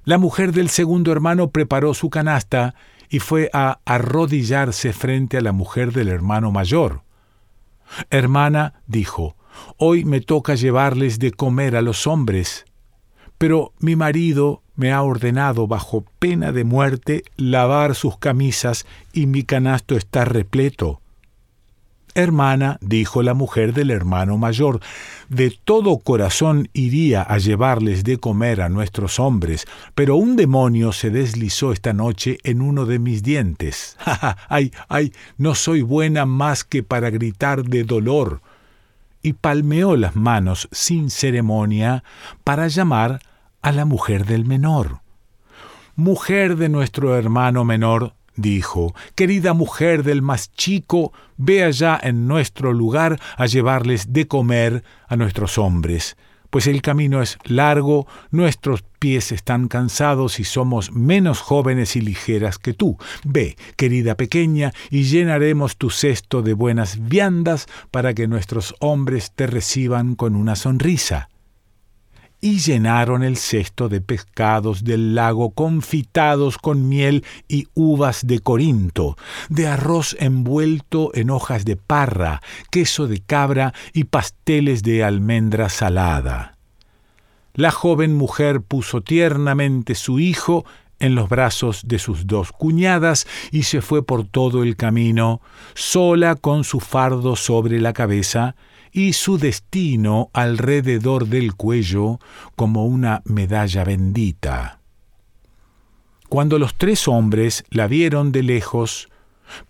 La 0.05 0.17
mujer 0.17 0.53
del 0.53 0.69
segundo 0.69 1.11
hermano 1.11 1.51
preparó 1.51 1.93
su 1.93 2.09
canasta 2.09 2.73
y 3.09 3.19
fue 3.19 3.51
a 3.53 3.79
arrodillarse 3.85 4.91
frente 4.91 5.37
a 5.37 5.41
la 5.41 5.51
mujer 5.51 5.93
del 5.93 6.07
hermano 6.07 6.51
mayor. 6.51 7.03
Hermana, 8.09 8.81
dijo, 8.87 9.37
hoy 9.77 10.03
me 10.03 10.19
toca 10.19 10.55
llevarles 10.55 11.19
de 11.19 11.31
comer 11.31 11.75
a 11.75 11.83
los 11.83 12.07
hombres, 12.07 12.65
pero 13.37 13.71
mi 13.77 13.95
marido 13.95 14.63
me 14.75 14.91
ha 14.91 15.03
ordenado 15.03 15.67
bajo 15.67 16.05
pena 16.17 16.51
de 16.51 16.63
muerte 16.63 17.23
lavar 17.37 17.93
sus 17.93 18.17
camisas 18.17 18.87
y 19.13 19.27
mi 19.27 19.43
canasto 19.43 19.95
está 19.95 20.25
repleto. 20.25 21.02
Hermana, 22.15 22.77
dijo 22.81 23.23
la 23.23 23.33
mujer 23.33 23.73
del 23.73 23.89
hermano 23.89 24.37
mayor, 24.37 24.79
de 25.29 25.57
todo 25.63 25.97
corazón 25.97 26.69
iría 26.73 27.23
a 27.23 27.39
llevarles 27.39 28.03
de 28.03 28.17
comer 28.17 28.61
a 28.61 28.69
nuestros 28.69 29.19
hombres, 29.19 29.65
pero 29.95 30.15
un 30.15 30.35
demonio 30.35 30.91
se 30.91 31.09
deslizó 31.09 31.71
esta 31.71 31.91
noche 31.91 32.37
en 32.43 32.61
uno 32.61 32.85
de 32.85 32.99
mis 32.99 33.23
dientes. 33.23 33.97
¡Ay, 34.49 34.71
ay! 34.89 35.11
No 35.37 35.55
soy 35.55 35.81
buena 35.81 36.25
más 36.27 36.63
que 36.63 36.83
para 36.83 37.09
gritar 37.09 37.63
de 37.63 37.83
dolor. 37.83 38.41
Y 39.23 39.33
palmeó 39.33 39.95
las 39.95 40.15
manos 40.15 40.67
sin 40.71 41.09
ceremonia 41.09 42.03
para 42.43 42.67
llamar 42.67 43.21
a 43.61 43.71
la 43.71 43.85
mujer 43.85 44.25
del 44.25 44.45
menor. 44.45 44.99
Mujer 45.95 46.57
de 46.57 46.69
nuestro 46.69 47.17
hermano 47.17 47.63
menor, 47.63 48.13
dijo, 48.35 48.93
Querida 49.15 49.53
mujer 49.53 50.03
del 50.03 50.21
más 50.21 50.51
chico, 50.51 51.13
ve 51.37 51.63
allá 51.63 51.99
en 52.01 52.27
nuestro 52.27 52.73
lugar 52.73 53.19
a 53.37 53.45
llevarles 53.45 54.13
de 54.13 54.27
comer 54.27 54.83
a 55.07 55.15
nuestros 55.15 55.57
hombres, 55.57 56.17
pues 56.53 56.67
el 56.67 56.83
camino 56.83 57.23
es 57.23 57.39
largo, 57.45 58.05
nuestros 58.29 58.83
pies 58.99 59.31
están 59.31 59.67
cansados 59.67 60.39
y 60.39 60.43
somos 60.43 60.91
menos 60.91 61.39
jóvenes 61.39 61.95
y 61.95 62.01
ligeras 62.01 62.59
que 62.59 62.73
tú. 62.73 62.97
Ve, 63.23 63.57
querida 63.75 64.15
pequeña, 64.15 64.71
y 64.91 65.05
llenaremos 65.05 65.77
tu 65.77 65.89
cesto 65.89 66.43
de 66.43 66.53
buenas 66.53 67.07
viandas 67.09 67.65
para 67.89 68.13
que 68.13 68.27
nuestros 68.27 68.75
hombres 68.79 69.31
te 69.33 69.47
reciban 69.47 70.13
con 70.13 70.35
una 70.35 70.55
sonrisa 70.55 71.29
y 72.43 72.59
llenaron 72.59 73.23
el 73.23 73.37
cesto 73.37 73.87
de 73.87 74.01
pescados 74.01 74.83
del 74.83 75.15
lago 75.15 75.51
confitados 75.51 76.57
con 76.57 76.89
miel 76.89 77.23
y 77.47 77.69
uvas 77.73 78.27
de 78.27 78.39
Corinto, 78.39 79.15
de 79.47 79.67
arroz 79.67 80.17
envuelto 80.19 81.11
en 81.13 81.29
hojas 81.29 81.63
de 81.63 81.77
parra, 81.77 82.41
queso 82.69 83.07
de 83.07 83.21
cabra 83.21 83.73
y 83.93 84.03
pasteles 84.03 84.83
de 84.83 85.05
almendra 85.05 85.69
salada. 85.69 86.57
La 87.53 87.71
joven 87.71 88.13
mujer 88.13 88.59
puso 88.59 88.99
tiernamente 88.99 89.95
su 89.95 90.19
hijo 90.19 90.65
en 90.99 91.15
los 91.15 91.29
brazos 91.29 91.83
de 91.85 91.97
sus 91.97 92.27
dos 92.27 92.51
cuñadas 92.51 93.25
y 93.51 93.63
se 93.63 93.79
fue 93.79 94.05
por 94.05 94.27
todo 94.27 94.63
el 94.63 94.75
camino, 94.75 95.39
sola 95.75 96.35
con 96.35 96.65
su 96.65 96.81
fardo 96.81 97.37
sobre 97.37 97.79
la 97.79 97.93
cabeza, 97.93 98.57
y 98.93 99.13
su 99.13 99.39
destino 99.39 100.29
alrededor 100.33 101.27
del 101.27 101.55
cuello 101.55 102.19
como 102.55 102.85
una 102.85 103.23
medalla 103.25 103.83
bendita. 103.83 104.79
Cuando 106.29 106.59
los 106.59 106.75
tres 106.75 107.07
hombres 107.07 107.65
la 107.69 107.87
vieron 107.87 108.31
de 108.31 108.43
lejos, 108.43 109.09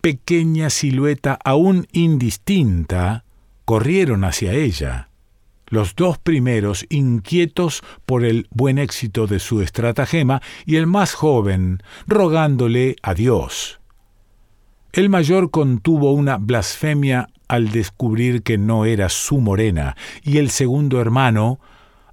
pequeña 0.02 0.70
silueta 0.70 1.40
aún 1.44 1.88
indistinta, 1.92 3.24
corrieron 3.66 4.24
hacia 4.24 4.54
ella. 4.54 5.10
Los 5.68 5.96
dos 5.96 6.20
primeros 6.20 6.86
inquietos 6.90 7.82
por 8.06 8.24
el 8.24 8.48
buen 8.52 8.78
éxito 8.78 9.26
de 9.26 9.40
su 9.40 9.62
estratagema 9.62 10.42
y 10.66 10.76
el 10.76 10.86
más 10.86 11.14
joven 11.14 11.82
rogándole 12.06 12.98
a 13.02 13.14
Dios. 13.14 13.80
El 14.92 15.10
mayor 15.10 15.50
contuvo 15.50 16.12
una 16.12 16.38
blasfemia 16.38 17.28
al 17.54 17.70
descubrir 17.70 18.42
que 18.42 18.58
no 18.58 18.86
era 18.86 19.10
su 19.10 19.40
morena, 19.40 19.96
y 20.24 20.40
el 20.40 20.50
segundo 20.50 21.00
hermano 21.00 21.60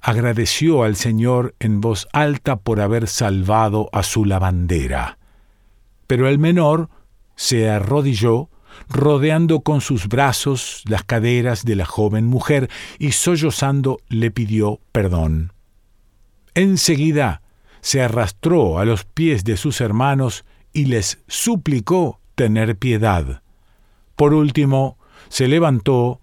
agradeció 0.03 0.83
al 0.83 0.97
Señor 0.97 1.55
en 1.61 1.81
voz 1.81 2.09
alta 2.13 2.57
por 2.57 2.79
haber 2.79 3.09
salvado 3.09 3.89
a 3.95 4.03
su 4.03 4.27
lavandera. 4.27 5.17
Pero 6.07 6.29
el 6.29 6.39
menor 6.39 6.91
se 7.37 7.71
arrodilló, 7.71 8.51
rodeando 8.91 9.61
con 9.61 9.81
sus 9.81 10.09
brazos 10.09 10.83
las 10.87 11.05
caderas 11.05 11.65
de 11.65 11.77
la 11.77 11.87
joven 11.87 12.27
mujer, 12.27 12.69
y 12.99 13.13
sollozando 13.13 13.99
le 14.11 14.31
pidió 14.31 14.79
perdón. 14.93 15.55
Enseguida 16.53 17.41
se 17.81 18.03
arrastró 18.03 18.79
a 18.79 18.85
los 18.85 19.07
pies 19.07 19.45
de 19.45 19.57
sus 19.57 19.81
hermanos 19.81 20.45
y 20.75 20.85
les 20.85 21.17
suplicó 21.29 22.21
tener 22.35 22.77
piedad. 22.77 23.43
Por 24.17 24.35
último, 24.35 24.99
se 25.31 25.49
levantó 25.49 26.21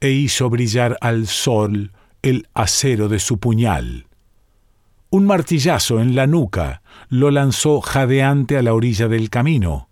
e 0.00 0.10
hizo 0.10 0.48
brillar 0.50 0.96
al 1.00 1.26
sol 1.26 1.92
el 2.22 2.46
acero 2.54 3.08
de 3.08 3.18
su 3.18 3.38
puñal. 3.38 4.06
Un 5.10 5.26
martillazo 5.26 6.00
en 6.00 6.14
la 6.14 6.26
nuca 6.26 6.82
lo 7.08 7.30
lanzó 7.30 7.80
jadeante 7.80 8.56
a 8.56 8.62
la 8.62 8.74
orilla 8.74 9.08
del 9.08 9.30
camino. 9.30 9.88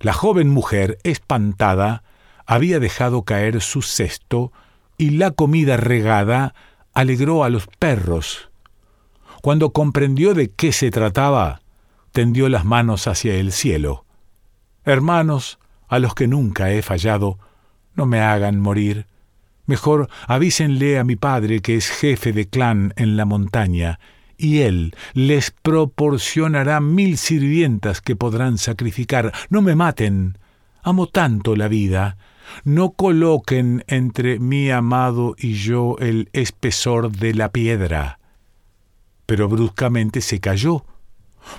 La 0.00 0.12
joven 0.12 0.50
mujer, 0.50 0.98
espantada, 1.04 2.02
había 2.46 2.80
dejado 2.80 3.22
caer 3.22 3.60
su 3.60 3.80
cesto 3.80 4.52
y 4.98 5.10
la 5.10 5.30
comida 5.30 5.76
regada 5.76 6.54
alegró 6.92 7.44
a 7.44 7.48
los 7.48 7.68
perros. 7.78 8.50
Cuando 9.40 9.72
comprendió 9.72 10.34
de 10.34 10.50
qué 10.50 10.72
se 10.72 10.90
trataba, 10.90 11.62
tendió 12.10 12.48
las 12.48 12.64
manos 12.64 13.06
hacia 13.06 13.34
el 13.34 13.52
cielo. 13.52 14.04
Hermanos, 14.84 15.58
a 15.88 16.00
los 16.00 16.14
que 16.14 16.26
nunca 16.26 16.72
he 16.72 16.82
fallado, 16.82 17.38
no 17.94 18.06
me 18.06 18.20
hagan 18.20 18.58
morir. 18.60 19.06
Mejor 19.66 20.08
avísenle 20.26 20.98
a 20.98 21.04
mi 21.04 21.16
padre 21.16 21.60
que 21.60 21.76
es 21.76 21.88
jefe 21.88 22.32
de 22.32 22.48
clan 22.48 22.92
en 22.96 23.16
la 23.16 23.24
montaña, 23.24 24.00
y 24.36 24.60
él 24.60 24.94
les 25.14 25.50
proporcionará 25.50 26.80
mil 26.80 27.16
sirvientas 27.16 28.00
que 28.00 28.16
podrán 28.16 28.58
sacrificar. 28.58 29.32
No 29.50 29.62
me 29.62 29.76
maten. 29.76 30.38
Amo 30.82 31.06
tanto 31.06 31.54
la 31.54 31.68
vida. 31.68 32.16
No 32.64 32.90
coloquen 32.90 33.84
entre 33.86 34.40
mi 34.40 34.70
amado 34.70 35.36
y 35.38 35.54
yo 35.54 35.96
el 36.00 36.28
espesor 36.32 37.12
de 37.12 37.34
la 37.34 37.50
piedra. 37.50 38.18
Pero 39.26 39.48
bruscamente 39.48 40.20
se 40.20 40.40
calló, 40.40 40.84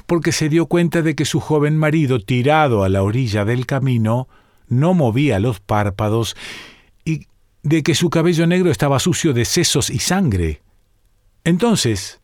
porque 0.06 0.34
se 0.34 0.50
dio 0.50 0.66
cuenta 0.66 1.02
de 1.02 1.16
que 1.16 1.26
su 1.26 1.40
joven 1.40 1.78
marido, 1.78 2.20
tirado 2.20 2.84
a 2.84 2.90
la 2.90 3.02
orilla 3.02 3.46
del 3.46 3.66
camino, 3.66 4.28
no 4.74 4.94
movía 4.94 5.40
los 5.40 5.60
párpados 5.60 6.36
y 7.06 7.28
de 7.64 7.84
que 7.84 7.96
su 7.96 8.10
cabello 8.10 8.46
negro 8.48 8.72
estaba 8.72 9.00
sucio 9.00 9.34
de 9.34 9.46
sesos 9.46 9.90
y 9.90 10.00
sangre. 10.00 10.62
Entonces, 11.44 12.20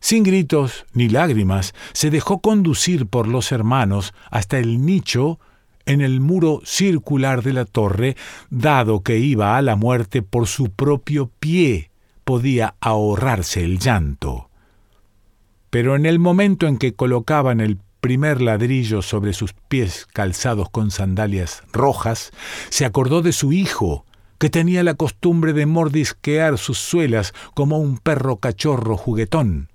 sin 0.00 0.22
gritos 0.22 0.84
ni 0.92 1.08
lágrimas, 1.08 1.74
se 1.92 2.10
dejó 2.10 2.40
conducir 2.40 3.06
por 3.06 3.26
los 3.26 3.52
hermanos 3.52 4.14
hasta 4.30 4.58
el 4.58 4.84
nicho 4.84 5.38
en 5.86 6.00
el 6.00 6.20
muro 6.20 6.60
circular 6.64 7.42
de 7.42 7.52
la 7.52 7.64
torre, 7.64 8.16
dado 8.50 9.02
que 9.02 9.18
iba 9.18 9.56
a 9.56 9.62
la 9.62 9.76
muerte 9.76 10.22
por 10.22 10.46
su 10.46 10.70
propio 10.70 11.30
pie, 11.40 11.90
podía 12.24 12.74
ahorrarse 12.80 13.64
el 13.64 13.78
llanto. 13.78 14.48
Pero 15.70 15.96
en 15.96 16.06
el 16.06 16.18
momento 16.18 16.66
en 16.66 16.78
que 16.78 16.94
colocaban 16.94 17.60
el 17.60 17.76
primer 18.04 18.42
ladrillo 18.42 19.00
sobre 19.00 19.32
sus 19.32 19.54
pies 19.54 20.06
calzados 20.12 20.68
con 20.68 20.90
sandalias 20.90 21.62
rojas, 21.72 22.32
se 22.68 22.84
acordó 22.84 23.22
de 23.22 23.32
su 23.32 23.54
hijo, 23.54 24.04
que 24.36 24.50
tenía 24.50 24.82
la 24.82 24.92
costumbre 24.92 25.54
de 25.54 25.64
mordisquear 25.64 26.58
sus 26.58 26.76
suelas 26.76 27.32
como 27.54 27.78
un 27.78 27.96
perro 27.96 28.36
cachorro 28.36 28.98
juguetón. 28.98 29.70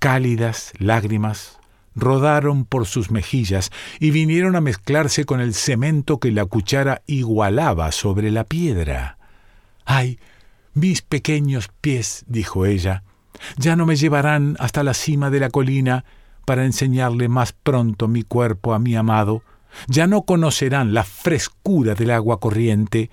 Cálidas 0.00 0.72
lágrimas 0.80 1.60
rodaron 1.94 2.64
por 2.64 2.86
sus 2.86 3.12
mejillas 3.12 3.70
y 4.00 4.10
vinieron 4.10 4.56
a 4.56 4.60
mezclarse 4.60 5.24
con 5.24 5.40
el 5.40 5.54
cemento 5.54 6.18
que 6.18 6.32
la 6.32 6.46
cuchara 6.46 7.02
igualaba 7.06 7.92
sobre 7.92 8.32
la 8.32 8.42
piedra. 8.42 9.18
¡Ay! 9.84 10.18
Mis 10.74 11.00
pequeños 11.00 11.70
pies, 11.80 12.24
dijo 12.26 12.66
ella, 12.66 13.04
ya 13.56 13.76
no 13.76 13.86
me 13.86 13.94
llevarán 13.94 14.56
hasta 14.58 14.82
la 14.82 14.94
cima 14.94 15.30
de 15.30 15.38
la 15.38 15.48
colina 15.50 16.04
para 16.50 16.64
enseñarle 16.64 17.28
más 17.28 17.52
pronto 17.52 18.08
mi 18.08 18.24
cuerpo 18.24 18.74
a 18.74 18.80
mi 18.80 18.96
amado, 18.96 19.44
ya 19.86 20.08
no 20.08 20.22
conocerán 20.22 20.92
la 20.92 21.04
frescura 21.04 21.94
del 21.94 22.10
agua 22.10 22.40
corriente, 22.40 23.08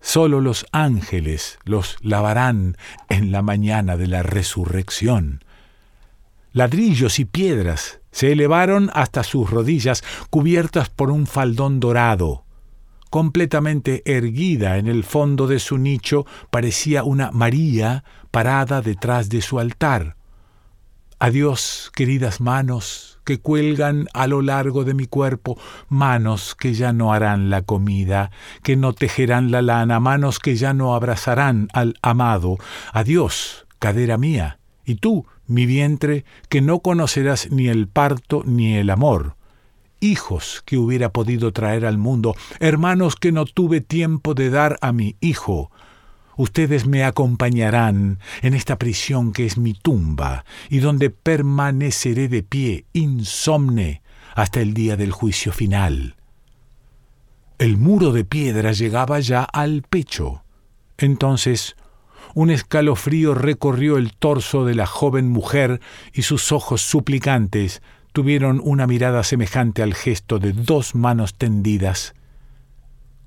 Solo 0.00 0.40
los 0.40 0.66
ángeles 0.70 1.58
los 1.64 1.96
lavarán 2.00 2.76
en 3.08 3.32
la 3.32 3.42
mañana 3.42 3.96
de 3.96 4.06
la 4.06 4.22
resurrección. 4.22 5.42
Ladrillos 6.52 7.18
y 7.18 7.24
piedras 7.24 7.98
se 8.12 8.30
elevaron 8.30 8.88
hasta 8.94 9.24
sus 9.24 9.50
rodillas, 9.50 10.04
cubiertas 10.30 10.88
por 10.88 11.10
un 11.10 11.26
faldón 11.26 11.80
dorado. 11.80 12.44
Completamente 13.10 14.02
erguida 14.04 14.78
en 14.78 14.86
el 14.86 15.02
fondo 15.02 15.48
de 15.48 15.58
su 15.58 15.76
nicho 15.76 16.24
parecía 16.52 17.02
una 17.02 17.32
María 17.32 18.04
parada 18.30 18.80
detrás 18.80 19.28
de 19.28 19.42
su 19.42 19.58
altar. 19.58 20.15
Adiós, 21.18 21.90
queridas 21.94 22.42
manos, 22.42 23.18
que 23.24 23.38
cuelgan 23.38 24.06
a 24.12 24.26
lo 24.26 24.42
largo 24.42 24.84
de 24.84 24.92
mi 24.92 25.06
cuerpo, 25.06 25.58
manos 25.88 26.54
que 26.54 26.74
ya 26.74 26.92
no 26.92 27.10
harán 27.10 27.48
la 27.48 27.62
comida, 27.62 28.30
que 28.62 28.76
no 28.76 28.92
tejerán 28.92 29.50
la 29.50 29.62
lana, 29.62 29.98
manos 29.98 30.38
que 30.38 30.56
ya 30.56 30.74
no 30.74 30.94
abrazarán 30.94 31.68
al 31.72 31.94
amado. 32.02 32.58
Adiós, 32.92 33.66
cadera 33.78 34.18
mía, 34.18 34.58
y 34.84 34.96
tú, 34.96 35.24
mi 35.46 35.64
vientre, 35.64 36.26
que 36.50 36.60
no 36.60 36.80
conocerás 36.80 37.50
ni 37.50 37.68
el 37.68 37.88
parto 37.88 38.42
ni 38.44 38.74
el 38.74 38.90
amor. 38.90 39.36
Hijos 40.00 40.62
que 40.66 40.76
hubiera 40.76 41.14
podido 41.14 41.50
traer 41.50 41.86
al 41.86 41.96
mundo, 41.96 42.36
hermanos 42.60 43.16
que 43.16 43.32
no 43.32 43.46
tuve 43.46 43.80
tiempo 43.80 44.34
de 44.34 44.50
dar 44.50 44.76
a 44.82 44.92
mi 44.92 45.16
hijo, 45.20 45.70
Ustedes 46.36 46.86
me 46.86 47.04
acompañarán 47.04 48.18
en 48.42 48.54
esta 48.54 48.76
prisión 48.76 49.32
que 49.32 49.46
es 49.46 49.56
mi 49.56 49.72
tumba 49.72 50.44
y 50.68 50.78
donde 50.78 51.10
permaneceré 51.10 52.28
de 52.28 52.42
pie, 52.42 52.84
insomne, 52.92 54.02
hasta 54.34 54.60
el 54.60 54.74
día 54.74 54.96
del 54.96 55.12
juicio 55.12 55.52
final. 55.52 56.16
El 57.58 57.78
muro 57.78 58.12
de 58.12 58.24
piedra 58.24 58.72
llegaba 58.72 59.18
ya 59.20 59.44
al 59.44 59.82
pecho. 59.82 60.42
Entonces, 60.98 61.74
un 62.34 62.50
escalofrío 62.50 63.34
recorrió 63.34 63.96
el 63.96 64.12
torso 64.12 64.66
de 64.66 64.74
la 64.74 64.84
joven 64.84 65.30
mujer 65.30 65.80
y 66.12 66.22
sus 66.22 66.52
ojos 66.52 66.82
suplicantes 66.82 67.80
tuvieron 68.12 68.60
una 68.62 68.86
mirada 68.86 69.22
semejante 69.24 69.82
al 69.82 69.94
gesto 69.94 70.38
de 70.38 70.52
dos 70.52 70.94
manos 70.94 71.34
tendidas. 71.34 72.14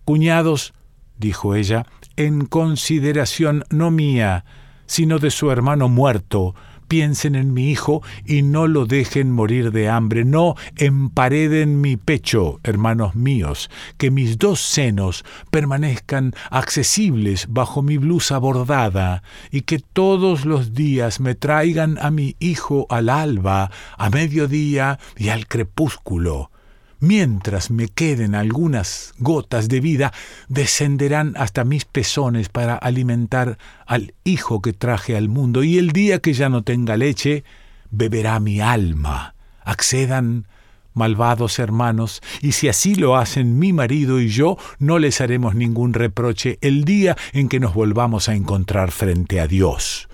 Cuñados, 0.06 0.74
dijo 1.18 1.56
ella, 1.56 1.88
en 2.20 2.46
consideración 2.46 3.64
no 3.70 3.92
mía, 3.92 4.44
sino 4.88 5.20
de 5.20 5.32
su 5.32 5.52
hermano 5.52 5.88
muerto. 5.88 6.54
Piensen 6.90 7.36
en 7.36 7.54
mi 7.54 7.70
hijo 7.72 8.04
y 8.26 8.42
no 8.42 8.68
lo 8.68 8.86
dejen 8.86 9.32
morir 9.32 9.72
de 9.72 9.88
hambre. 9.88 10.26
No 10.26 10.56
empareden 10.76 11.80
mi 11.80 11.96
pecho, 11.96 12.60
hermanos 12.64 13.16
míos, 13.16 13.70
que 13.98 14.12
mis 14.12 14.38
dos 14.38 14.60
senos 14.60 15.24
permanezcan 15.50 16.34
accesibles 16.52 17.48
bajo 17.50 17.82
mi 17.84 17.98
blusa 17.98 18.38
bordada 18.38 19.24
y 19.50 19.62
que 19.62 19.80
todos 19.80 20.44
los 20.44 20.74
días 20.74 21.22
me 21.22 21.36
traigan 21.36 21.98
a 22.02 22.12
mi 22.12 22.36
hijo 22.40 22.86
al 22.90 23.08
alba, 23.08 23.72
a 23.98 24.10
mediodía 24.10 25.00
y 25.16 25.30
al 25.30 25.48
crepúsculo 25.48 26.52
mientras 27.00 27.72
me 27.72 27.88
queden 27.88 28.36
algunas 28.36 29.14
gotas 29.18 29.70
de 29.70 29.80
vida, 29.80 30.14
descenderán 30.48 31.34
hasta 31.38 31.64
mis 31.64 31.86
pezones 31.86 32.50
para 32.50 32.76
alimentar 32.76 33.58
al 33.86 34.14
hijo 34.24 34.62
que 34.62 34.74
traje 34.74 35.16
al 35.16 35.30
mundo, 35.30 35.64
y 35.64 35.78
el 35.78 35.92
día 35.92 36.20
que 36.20 36.34
ya 36.34 36.50
no 36.50 36.64
tenga 36.64 36.98
leche, 36.98 37.44
beberá 37.92 38.40
mi 38.40 38.62
alma. 38.62 39.36
Accedan, 39.64 40.48
malvados 40.94 41.60
hermanos, 41.60 42.22
y 42.42 42.52
si 42.54 42.68
así 42.68 42.96
lo 42.96 43.16
hacen 43.16 43.60
mi 43.60 43.74
marido 43.74 44.20
y 44.20 44.30
yo, 44.30 44.58
no 44.80 45.00
les 45.00 45.22
haremos 45.22 45.56
ningún 45.56 45.94
reproche 45.94 46.58
el 46.62 46.84
día 46.84 47.16
en 47.34 47.50
que 47.50 47.60
nos 47.60 47.74
volvamos 47.74 48.30
a 48.30 48.36
encontrar 48.36 48.92
frente 48.92 49.40
a 49.40 49.48
Dios. 49.48 50.10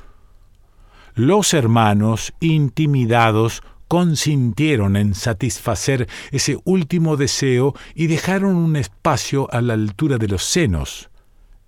Los 1.16 1.54
hermanos, 1.54 2.34
intimidados, 2.42 3.64
consintieron 3.96 4.98
en 4.98 5.16
satisfacer 5.16 6.10
ese 6.32 6.60
último 6.66 7.16
deseo 7.16 7.74
y 7.94 8.08
dejaron 8.08 8.58
un 8.58 8.76
espacio 8.76 9.48
a 9.54 9.62
la 9.62 9.72
altura 9.72 10.18
de 10.18 10.28
los 10.28 10.44
senos. 10.44 11.10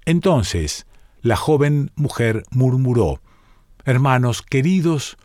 Entonces 0.03 0.87
la 1.21 1.37
joven 1.37 1.89
mujer 1.95 2.43
murmuró, 2.51 3.21
Hermanos 3.85 4.41
queridos, 4.41 5.15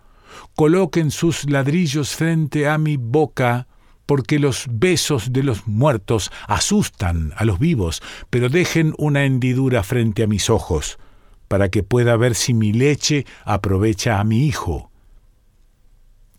coloquen 0.55 1.11
sus 1.11 1.51
ladrillos 1.51 2.15
frente 2.15 2.69
a 2.69 2.79
mi 2.79 2.99
boca, 2.99 3.67
porque 4.07 4.39
los 4.39 4.67
besos 4.71 5.33
de 5.33 5.43
los 5.43 5.67
muertos 5.67 6.31
asustan 6.47 7.33
a 7.37 7.45
los 7.45 7.59
vivos, 7.59 8.01
pero 8.31 8.49
dejen 8.49 8.95
una 8.97 9.25
hendidura 9.25 9.83
frente 9.83 10.23
a 10.23 10.29
mis 10.29 10.49
ojos, 10.49 11.01
para 11.49 11.69
que 11.69 11.83
pueda 11.83 12.17
ver 12.17 12.37
si 12.37 12.55
mi 12.55 12.73
leche 12.73 13.27
aprovecha 13.45 14.21
a 14.21 14.25
mi 14.25 14.47
hijo. 14.47 14.92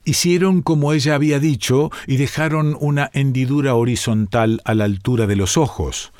Hicieron 0.05 0.61
como 0.61 0.91
ella 0.91 1.15
había 1.15 1.39
dicho 1.39 1.89
y 2.07 2.17
dejaron 2.17 2.75
una 2.81 3.09
hendidura 3.13 3.75
horizontal 3.75 4.61
a 4.65 4.73
la 4.73 4.83
altura 4.83 5.27
de 5.27 5.37
los 5.37 5.55
ojos. 5.55 6.11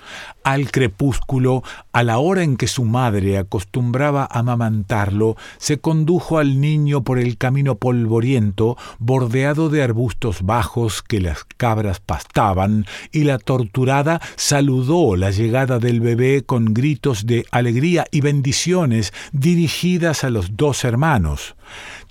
Al 0.46 0.72
crepúsculo, 0.72 1.64
a 1.92 2.04
la 2.04 2.18
hora 2.18 2.44
en 2.44 2.56
que 2.56 2.68
su 2.68 2.86
madre 2.86 3.38
acostumbraba 3.38 4.24
a 4.24 4.40
amamantarlo, 4.40 5.36
se 5.58 5.80
condujo 5.80 6.38
al 6.38 6.62
niño 6.62 7.04
por 7.04 7.20
el 7.20 7.38
camino 7.38 7.76
polvoriento, 7.76 8.78
bordeado 9.00 9.68
de 9.70 9.84
arbustos 9.84 10.44
bajos 10.44 11.02
que 11.02 11.20
las 11.20 11.44
cabras 11.44 12.00
pastaban, 12.00 12.86
y 13.12 13.26
la 13.26 13.38
torturada 13.38 14.22
saludó 14.38 15.18
la 15.18 15.32
llegada 15.32 15.80
del 15.80 16.00
bebé 16.00 16.44
con 16.46 16.74
gritos 16.74 17.26
de 17.26 17.46
alegría 17.52 18.06
y 18.12 18.22
bendiciones 18.22 19.12
dirigidas 19.34 20.24
a 20.24 20.30
los 20.30 20.56
dos 20.56 20.86
hermanos. 20.86 21.56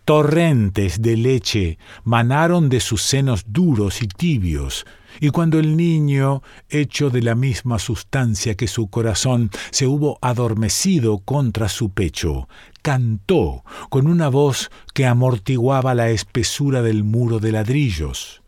Torrentes 0.05 1.01
de 1.01 1.17
leche 1.17 1.79
manaron 2.03 2.69
de 2.69 2.81
sus 2.81 3.03
senos 3.03 3.45
duros 3.47 4.03
y 4.03 4.09
tibios, 4.09 4.85
Y 5.21 5.29
cuando 5.29 5.59
el 5.59 5.77
niño, 5.77 6.43
hecho 6.71 7.11
de 7.11 7.21
la 7.21 7.35
misma 7.35 7.79
sustancia 7.79 8.55
que 8.55 8.67
su 8.67 8.89
corazón, 8.89 9.51
se 9.71 9.87
hubo 9.87 10.19
adormecido 10.23 11.19
contra 11.19 11.69
su 11.69 11.91
pecho, 11.91 12.49
cantó 12.81 13.63
con 13.91 14.07
una 14.07 14.29
voz 14.29 14.71
que 14.95 15.07
amortiguaba 15.07 15.95
la 15.95 16.09
espesura 16.09 16.81
del 16.81 17.05
muro 17.05 17.41
de 17.41 17.53
ladrillos. 17.53 18.43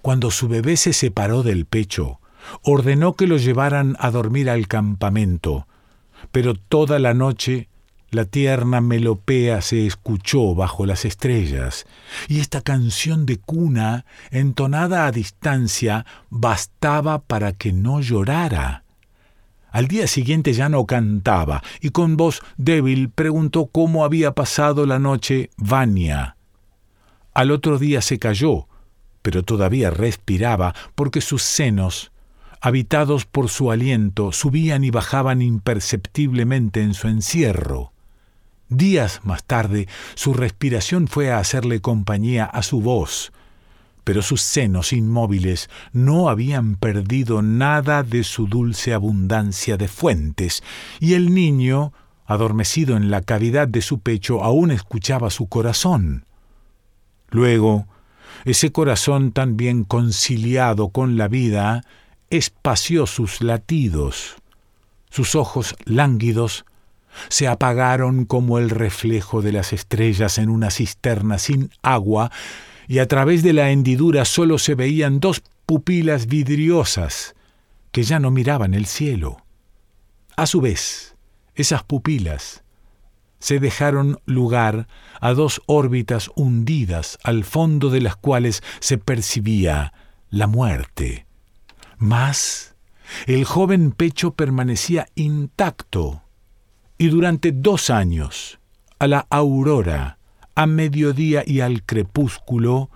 Cuando 0.00 0.30
su 0.30 0.48
bebé 0.48 0.76
se 0.76 0.92
separó 0.92 1.42
del 1.42 1.66
pecho, 1.66 2.20
ordenó 2.62 3.14
que 3.14 3.26
lo 3.26 3.36
llevaran 3.36 3.96
a 3.98 4.10
dormir 4.10 4.48
al 4.48 4.68
campamento, 4.68 5.66
pero 6.30 6.54
toda 6.54 6.98
la 6.98 7.12
noche 7.12 7.68
la 8.10 8.24
tierna 8.24 8.80
melopea 8.80 9.60
se 9.60 9.86
escuchó 9.86 10.54
bajo 10.54 10.86
las 10.86 11.04
estrellas, 11.04 11.86
y 12.28 12.40
esta 12.40 12.60
canción 12.62 13.26
de 13.26 13.38
cuna, 13.38 14.06
entonada 14.30 15.06
a 15.06 15.12
distancia, 15.12 16.06
bastaba 16.30 17.20
para 17.20 17.52
que 17.52 17.72
no 17.72 18.00
llorara. 18.00 18.84
Al 19.70 19.88
día 19.88 20.06
siguiente 20.06 20.54
ya 20.54 20.68
no 20.68 20.86
cantaba, 20.86 21.62
y 21.80 21.90
con 21.90 22.16
voz 22.16 22.40
débil 22.56 23.10
preguntó 23.10 23.66
cómo 23.66 24.04
había 24.04 24.34
pasado 24.34 24.86
la 24.86 24.98
noche 24.98 25.50
Vania. 25.56 26.36
Al 27.34 27.50
otro 27.50 27.78
día 27.78 28.00
se 28.00 28.18
cayó, 28.18 28.68
pero 29.20 29.42
todavía 29.42 29.90
respiraba, 29.90 30.74
porque 30.94 31.20
sus 31.20 31.42
senos 31.42 32.10
habitados 32.60 33.24
por 33.24 33.48
su 33.48 33.70
aliento, 33.70 34.32
subían 34.32 34.84
y 34.84 34.90
bajaban 34.90 35.42
imperceptiblemente 35.42 36.82
en 36.82 36.94
su 36.94 37.08
encierro. 37.08 37.92
Días 38.68 39.20
más 39.24 39.44
tarde, 39.44 39.88
su 40.14 40.34
respiración 40.34 41.08
fue 41.08 41.32
a 41.32 41.38
hacerle 41.38 41.80
compañía 41.80 42.44
a 42.44 42.62
su 42.62 42.82
voz, 42.82 43.32
pero 44.04 44.20
sus 44.20 44.42
senos 44.42 44.92
inmóviles 44.92 45.70
no 45.92 46.28
habían 46.28 46.76
perdido 46.76 47.40
nada 47.40 48.02
de 48.02 48.24
su 48.24 48.46
dulce 48.46 48.92
abundancia 48.92 49.78
de 49.78 49.88
fuentes, 49.88 50.62
y 51.00 51.14
el 51.14 51.32
niño, 51.32 51.94
adormecido 52.26 52.96
en 52.96 53.10
la 53.10 53.22
cavidad 53.22 53.68
de 53.68 53.80
su 53.80 54.00
pecho, 54.00 54.44
aún 54.44 54.70
escuchaba 54.70 55.30
su 55.30 55.46
corazón. 55.46 56.26
Luego, 57.30 57.86
ese 58.44 58.70
corazón 58.70 59.32
tan 59.32 59.56
bien 59.56 59.84
conciliado 59.84 60.90
con 60.90 61.16
la 61.16 61.28
vida, 61.28 61.82
espació 62.28 63.06
sus 63.06 63.40
latidos. 63.40 64.36
Sus 65.10 65.34
ojos 65.34 65.74
lánguidos 65.84 66.66
se 67.28 67.48
apagaron 67.48 68.24
como 68.24 68.58
el 68.58 68.70
reflejo 68.70 69.42
de 69.42 69.52
las 69.52 69.72
estrellas 69.72 70.38
en 70.38 70.50
una 70.50 70.70
cisterna 70.70 71.38
sin 71.38 71.70
agua, 71.82 72.30
y 72.86 73.00
a 73.00 73.08
través 73.08 73.42
de 73.42 73.52
la 73.52 73.70
hendidura 73.70 74.24
sólo 74.24 74.58
se 74.58 74.74
veían 74.74 75.20
dos 75.20 75.42
pupilas 75.66 76.26
vidriosas 76.26 77.34
que 77.92 78.02
ya 78.02 78.18
no 78.18 78.30
miraban 78.30 78.74
el 78.74 78.86
cielo. 78.86 79.44
A 80.36 80.46
su 80.46 80.60
vez, 80.60 81.16
esas 81.54 81.82
pupilas 81.82 82.62
se 83.38 83.60
dejaron 83.60 84.18
lugar 84.24 84.88
a 85.20 85.32
dos 85.32 85.62
órbitas 85.66 86.30
hundidas 86.34 87.18
al 87.22 87.44
fondo 87.44 87.90
de 87.90 88.00
las 88.00 88.16
cuales 88.16 88.62
se 88.80 88.98
percibía 88.98 89.92
la 90.30 90.46
muerte. 90.46 91.26
Mas 91.98 92.74
el 93.26 93.44
joven 93.44 93.92
pecho 93.92 94.32
permanecía 94.32 95.08
intacto 95.14 96.22
y 96.98 97.08
durante 97.08 97.52
dos 97.52 97.90
años, 97.90 98.58
a 98.98 99.06
la 99.06 99.26
aurora, 99.30 100.18
a 100.54 100.66
mediodía 100.66 101.44
y 101.46 101.60
al 101.60 101.84
crepúsculo, 101.84 102.90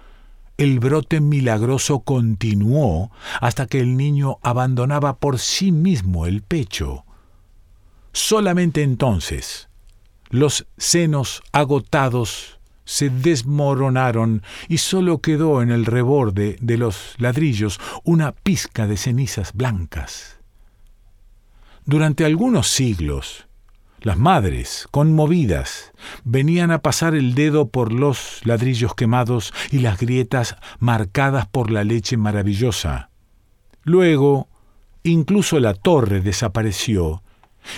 el 0.59 0.81
brote 0.81 1.21
milagroso 1.21 2.01
continuó 2.01 3.11
hasta 3.41 3.67
que 3.67 3.81
el 3.81 3.97
niño 3.97 4.39
abandonaba 4.43 5.17
por 5.17 5.39
sí 5.39 5.73
mismo 5.73 6.27
el 6.27 6.43
pecho. 6.43 7.05
Solamente 8.13 8.83
entonces 8.83 9.69
los 10.29 10.67
senos 10.77 11.43
agotados 11.53 12.59
se 12.85 13.11
desmoronaron 13.11 14.43
y 14.69 14.79
sólo 14.79 15.19
quedó 15.19 15.63
en 15.63 15.71
el 15.71 15.87
reborde 15.87 16.57
de 16.61 16.79
los 16.79 17.15
ladrillos 17.19 17.79
una 18.03 18.33
pizca 18.33 18.87
de 18.87 18.97
cenizas 18.97 19.53
blancas. 19.53 20.39
Durante 21.85 22.25
algunos 22.25 22.69
siglos, 22.69 23.47
las 24.03 24.19
madres, 24.19 24.89
conmovidas, 24.91 25.93
venían 26.25 26.71
a 26.71 26.81
pasar 26.81 27.15
el 27.15 27.35
dedo 27.35 27.69
por 27.69 27.93
los 27.93 28.41
ladrillos 28.45 28.95
quemados 28.95 29.53
y 29.71 29.79
las 29.79 29.99
grietas 29.99 30.57
marcadas 30.79 31.47
por 31.47 31.71
la 31.71 31.85
leche 31.85 32.17
maravillosa. 32.17 33.11
Luego, 33.85 34.49
incluso 35.03 35.61
la 35.61 35.75
torre 35.75 36.21
desapareció 36.21 37.23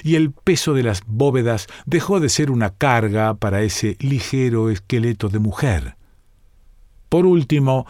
y 0.03 0.15
el 0.15 0.33
peso 0.33 0.75
de 0.75 0.83
las 0.83 1.03
bóvedas 1.07 1.67
dejó 1.87 2.21
de 2.21 2.29
ser 2.29 2.51
una 2.51 2.71
carga 2.71 3.35
para 3.35 3.63
ese 3.63 3.97
ligero 4.01 4.71
esqueleto 4.71 5.29
de 5.29 5.39
mujer. 5.39 5.97
Por 7.09 7.27
último, 7.27 7.87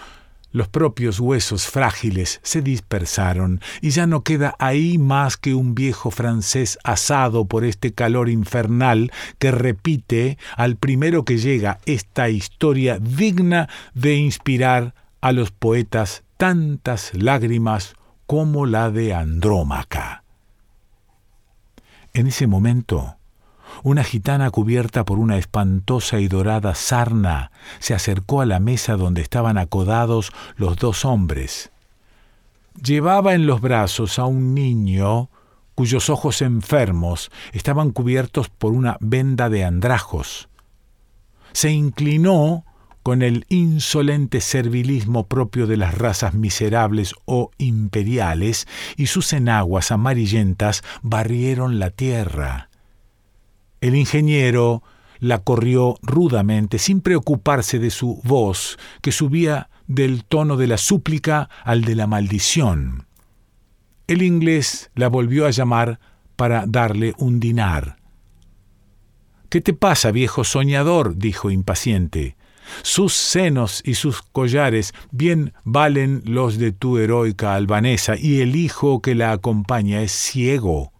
los 0.54 0.68
propios 0.68 1.18
huesos 1.18 1.66
frágiles 1.66 2.38
se 2.44 2.62
dispersaron 2.62 3.60
y 3.82 3.90
ya 3.90 4.06
no 4.06 4.22
queda 4.22 4.54
ahí 4.60 4.98
más 4.98 5.36
que 5.36 5.52
un 5.52 5.74
viejo 5.74 6.12
francés 6.12 6.78
asado 6.84 7.46
por 7.46 7.64
este 7.64 7.92
calor 7.92 8.28
infernal 8.28 9.10
que 9.40 9.50
repite 9.50 10.38
al 10.56 10.76
primero 10.76 11.24
que 11.24 11.38
llega 11.38 11.80
esta 11.86 12.28
historia 12.28 13.00
digna 13.00 13.68
de 13.94 14.14
inspirar 14.14 14.94
a 15.20 15.32
los 15.32 15.50
poetas 15.50 16.22
tantas 16.36 17.10
lágrimas 17.14 17.96
como 18.26 18.64
la 18.64 18.92
de 18.92 19.12
Andrómaca. 19.12 20.22
En 22.12 22.28
ese 22.28 22.46
momento, 22.46 23.16
una 23.82 24.04
gitana 24.04 24.50
cubierta 24.50 25.04
por 25.04 25.18
una 25.18 25.36
espantosa 25.36 26.20
y 26.20 26.28
dorada 26.28 26.74
sarna 26.74 27.50
se 27.78 27.94
acercó 27.94 28.40
a 28.40 28.46
la 28.46 28.60
mesa 28.60 28.96
donde 28.96 29.22
estaban 29.22 29.58
acodados 29.58 30.32
los 30.56 30.76
dos 30.76 31.04
hombres. 31.04 31.70
Llevaba 32.82 33.34
en 33.34 33.46
los 33.46 33.60
brazos 33.60 34.18
a 34.18 34.24
un 34.24 34.54
niño 34.54 35.30
cuyos 35.74 36.08
ojos 36.08 36.42
enfermos 36.42 37.30
estaban 37.52 37.90
cubiertos 37.90 38.48
por 38.48 38.72
una 38.72 38.96
venda 39.00 39.48
de 39.48 39.64
andrajos. 39.64 40.48
Se 41.52 41.70
inclinó 41.70 42.64
con 43.04 43.20
el 43.20 43.44
insolente 43.50 44.40
servilismo 44.40 45.26
propio 45.26 45.66
de 45.66 45.76
las 45.76 45.96
razas 45.96 46.32
miserables 46.32 47.14
o 47.26 47.50
imperiales, 47.58 48.66
y 48.96 49.06
sus 49.06 49.34
enaguas 49.34 49.90
amarillentas 49.90 50.82
barrieron 51.02 51.78
la 51.78 51.90
tierra. 51.90 52.70
El 53.84 53.96
ingeniero 53.96 54.82
la 55.18 55.40
corrió 55.40 55.98
rudamente, 56.00 56.78
sin 56.78 57.02
preocuparse 57.02 57.78
de 57.78 57.90
su 57.90 58.18
voz, 58.24 58.78
que 59.02 59.12
subía 59.12 59.68
del 59.86 60.24
tono 60.24 60.56
de 60.56 60.68
la 60.68 60.78
súplica 60.78 61.50
al 61.64 61.84
de 61.84 61.94
la 61.94 62.06
maldición. 62.06 63.04
El 64.06 64.22
inglés 64.22 64.90
la 64.94 65.08
volvió 65.08 65.44
a 65.44 65.50
llamar 65.50 66.00
para 66.34 66.64
darle 66.66 67.12
un 67.18 67.40
dinar. 67.40 67.98
¿Qué 69.50 69.60
te 69.60 69.74
pasa, 69.74 70.12
viejo 70.12 70.44
soñador? 70.44 71.18
dijo 71.18 71.50
impaciente. 71.50 72.38
Sus 72.80 73.12
senos 73.12 73.82
y 73.84 73.96
sus 73.96 74.22
collares 74.22 74.94
bien 75.10 75.52
valen 75.62 76.22
los 76.24 76.56
de 76.56 76.72
tu 76.72 76.96
heroica 76.96 77.54
albanesa, 77.54 78.16
y 78.16 78.40
el 78.40 78.56
hijo 78.56 79.02
que 79.02 79.14
la 79.14 79.32
acompaña 79.32 80.00
es 80.00 80.12
ciego. 80.12 80.93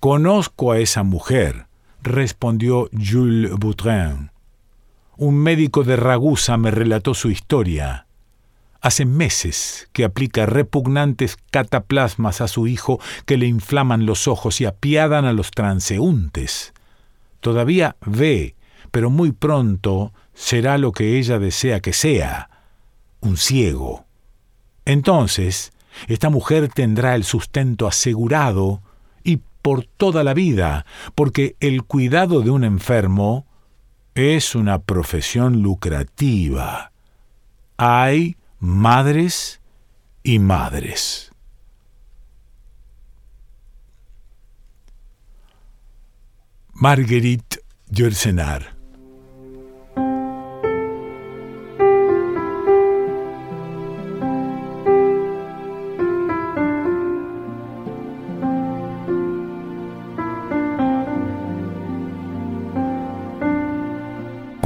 Conozco 0.00 0.72
a 0.72 0.78
esa 0.78 1.02
mujer, 1.02 1.66
respondió 2.02 2.88
Jules 2.92 3.52
Boutrin. 3.52 4.30
Un 5.18 5.36
médico 5.36 5.84
de 5.84 5.96
Ragusa 5.96 6.56
me 6.56 6.70
relató 6.70 7.12
su 7.12 7.30
historia. 7.30 8.06
Hace 8.80 9.04
meses 9.04 9.90
que 9.92 10.04
aplica 10.04 10.46
repugnantes 10.46 11.36
cataplasmas 11.50 12.40
a 12.40 12.48
su 12.48 12.66
hijo 12.66 12.98
que 13.26 13.36
le 13.36 13.46
inflaman 13.46 14.06
los 14.06 14.26
ojos 14.26 14.62
y 14.62 14.64
apiadan 14.64 15.26
a 15.26 15.34
los 15.34 15.50
transeúntes. 15.50 16.72
Todavía 17.40 17.96
ve 18.06 18.54
pero 18.90 19.10
muy 19.10 19.32
pronto 19.32 20.12
será 20.34 20.78
lo 20.78 20.92
que 20.92 21.18
ella 21.18 21.38
desea 21.38 21.80
que 21.80 21.92
sea, 21.92 22.50
un 23.20 23.36
ciego. 23.36 24.06
Entonces, 24.84 25.72
esta 26.08 26.30
mujer 26.30 26.68
tendrá 26.68 27.14
el 27.14 27.24
sustento 27.24 27.86
asegurado 27.86 28.82
por 29.62 29.84
toda 29.84 30.24
la 30.24 30.34
vida, 30.34 30.86
porque 31.14 31.56
el 31.60 31.84
cuidado 31.84 32.42
de 32.42 32.50
un 32.50 32.64
enfermo 32.64 33.46
es 34.14 34.54
una 34.54 34.80
profesión 34.80 35.62
lucrativa. 35.62 36.92
Hay 37.76 38.36
madres 38.58 39.60
y 40.22 40.38
madres. 40.38 41.30
Marguerite 46.72 47.60
Yourcenar 47.88 48.79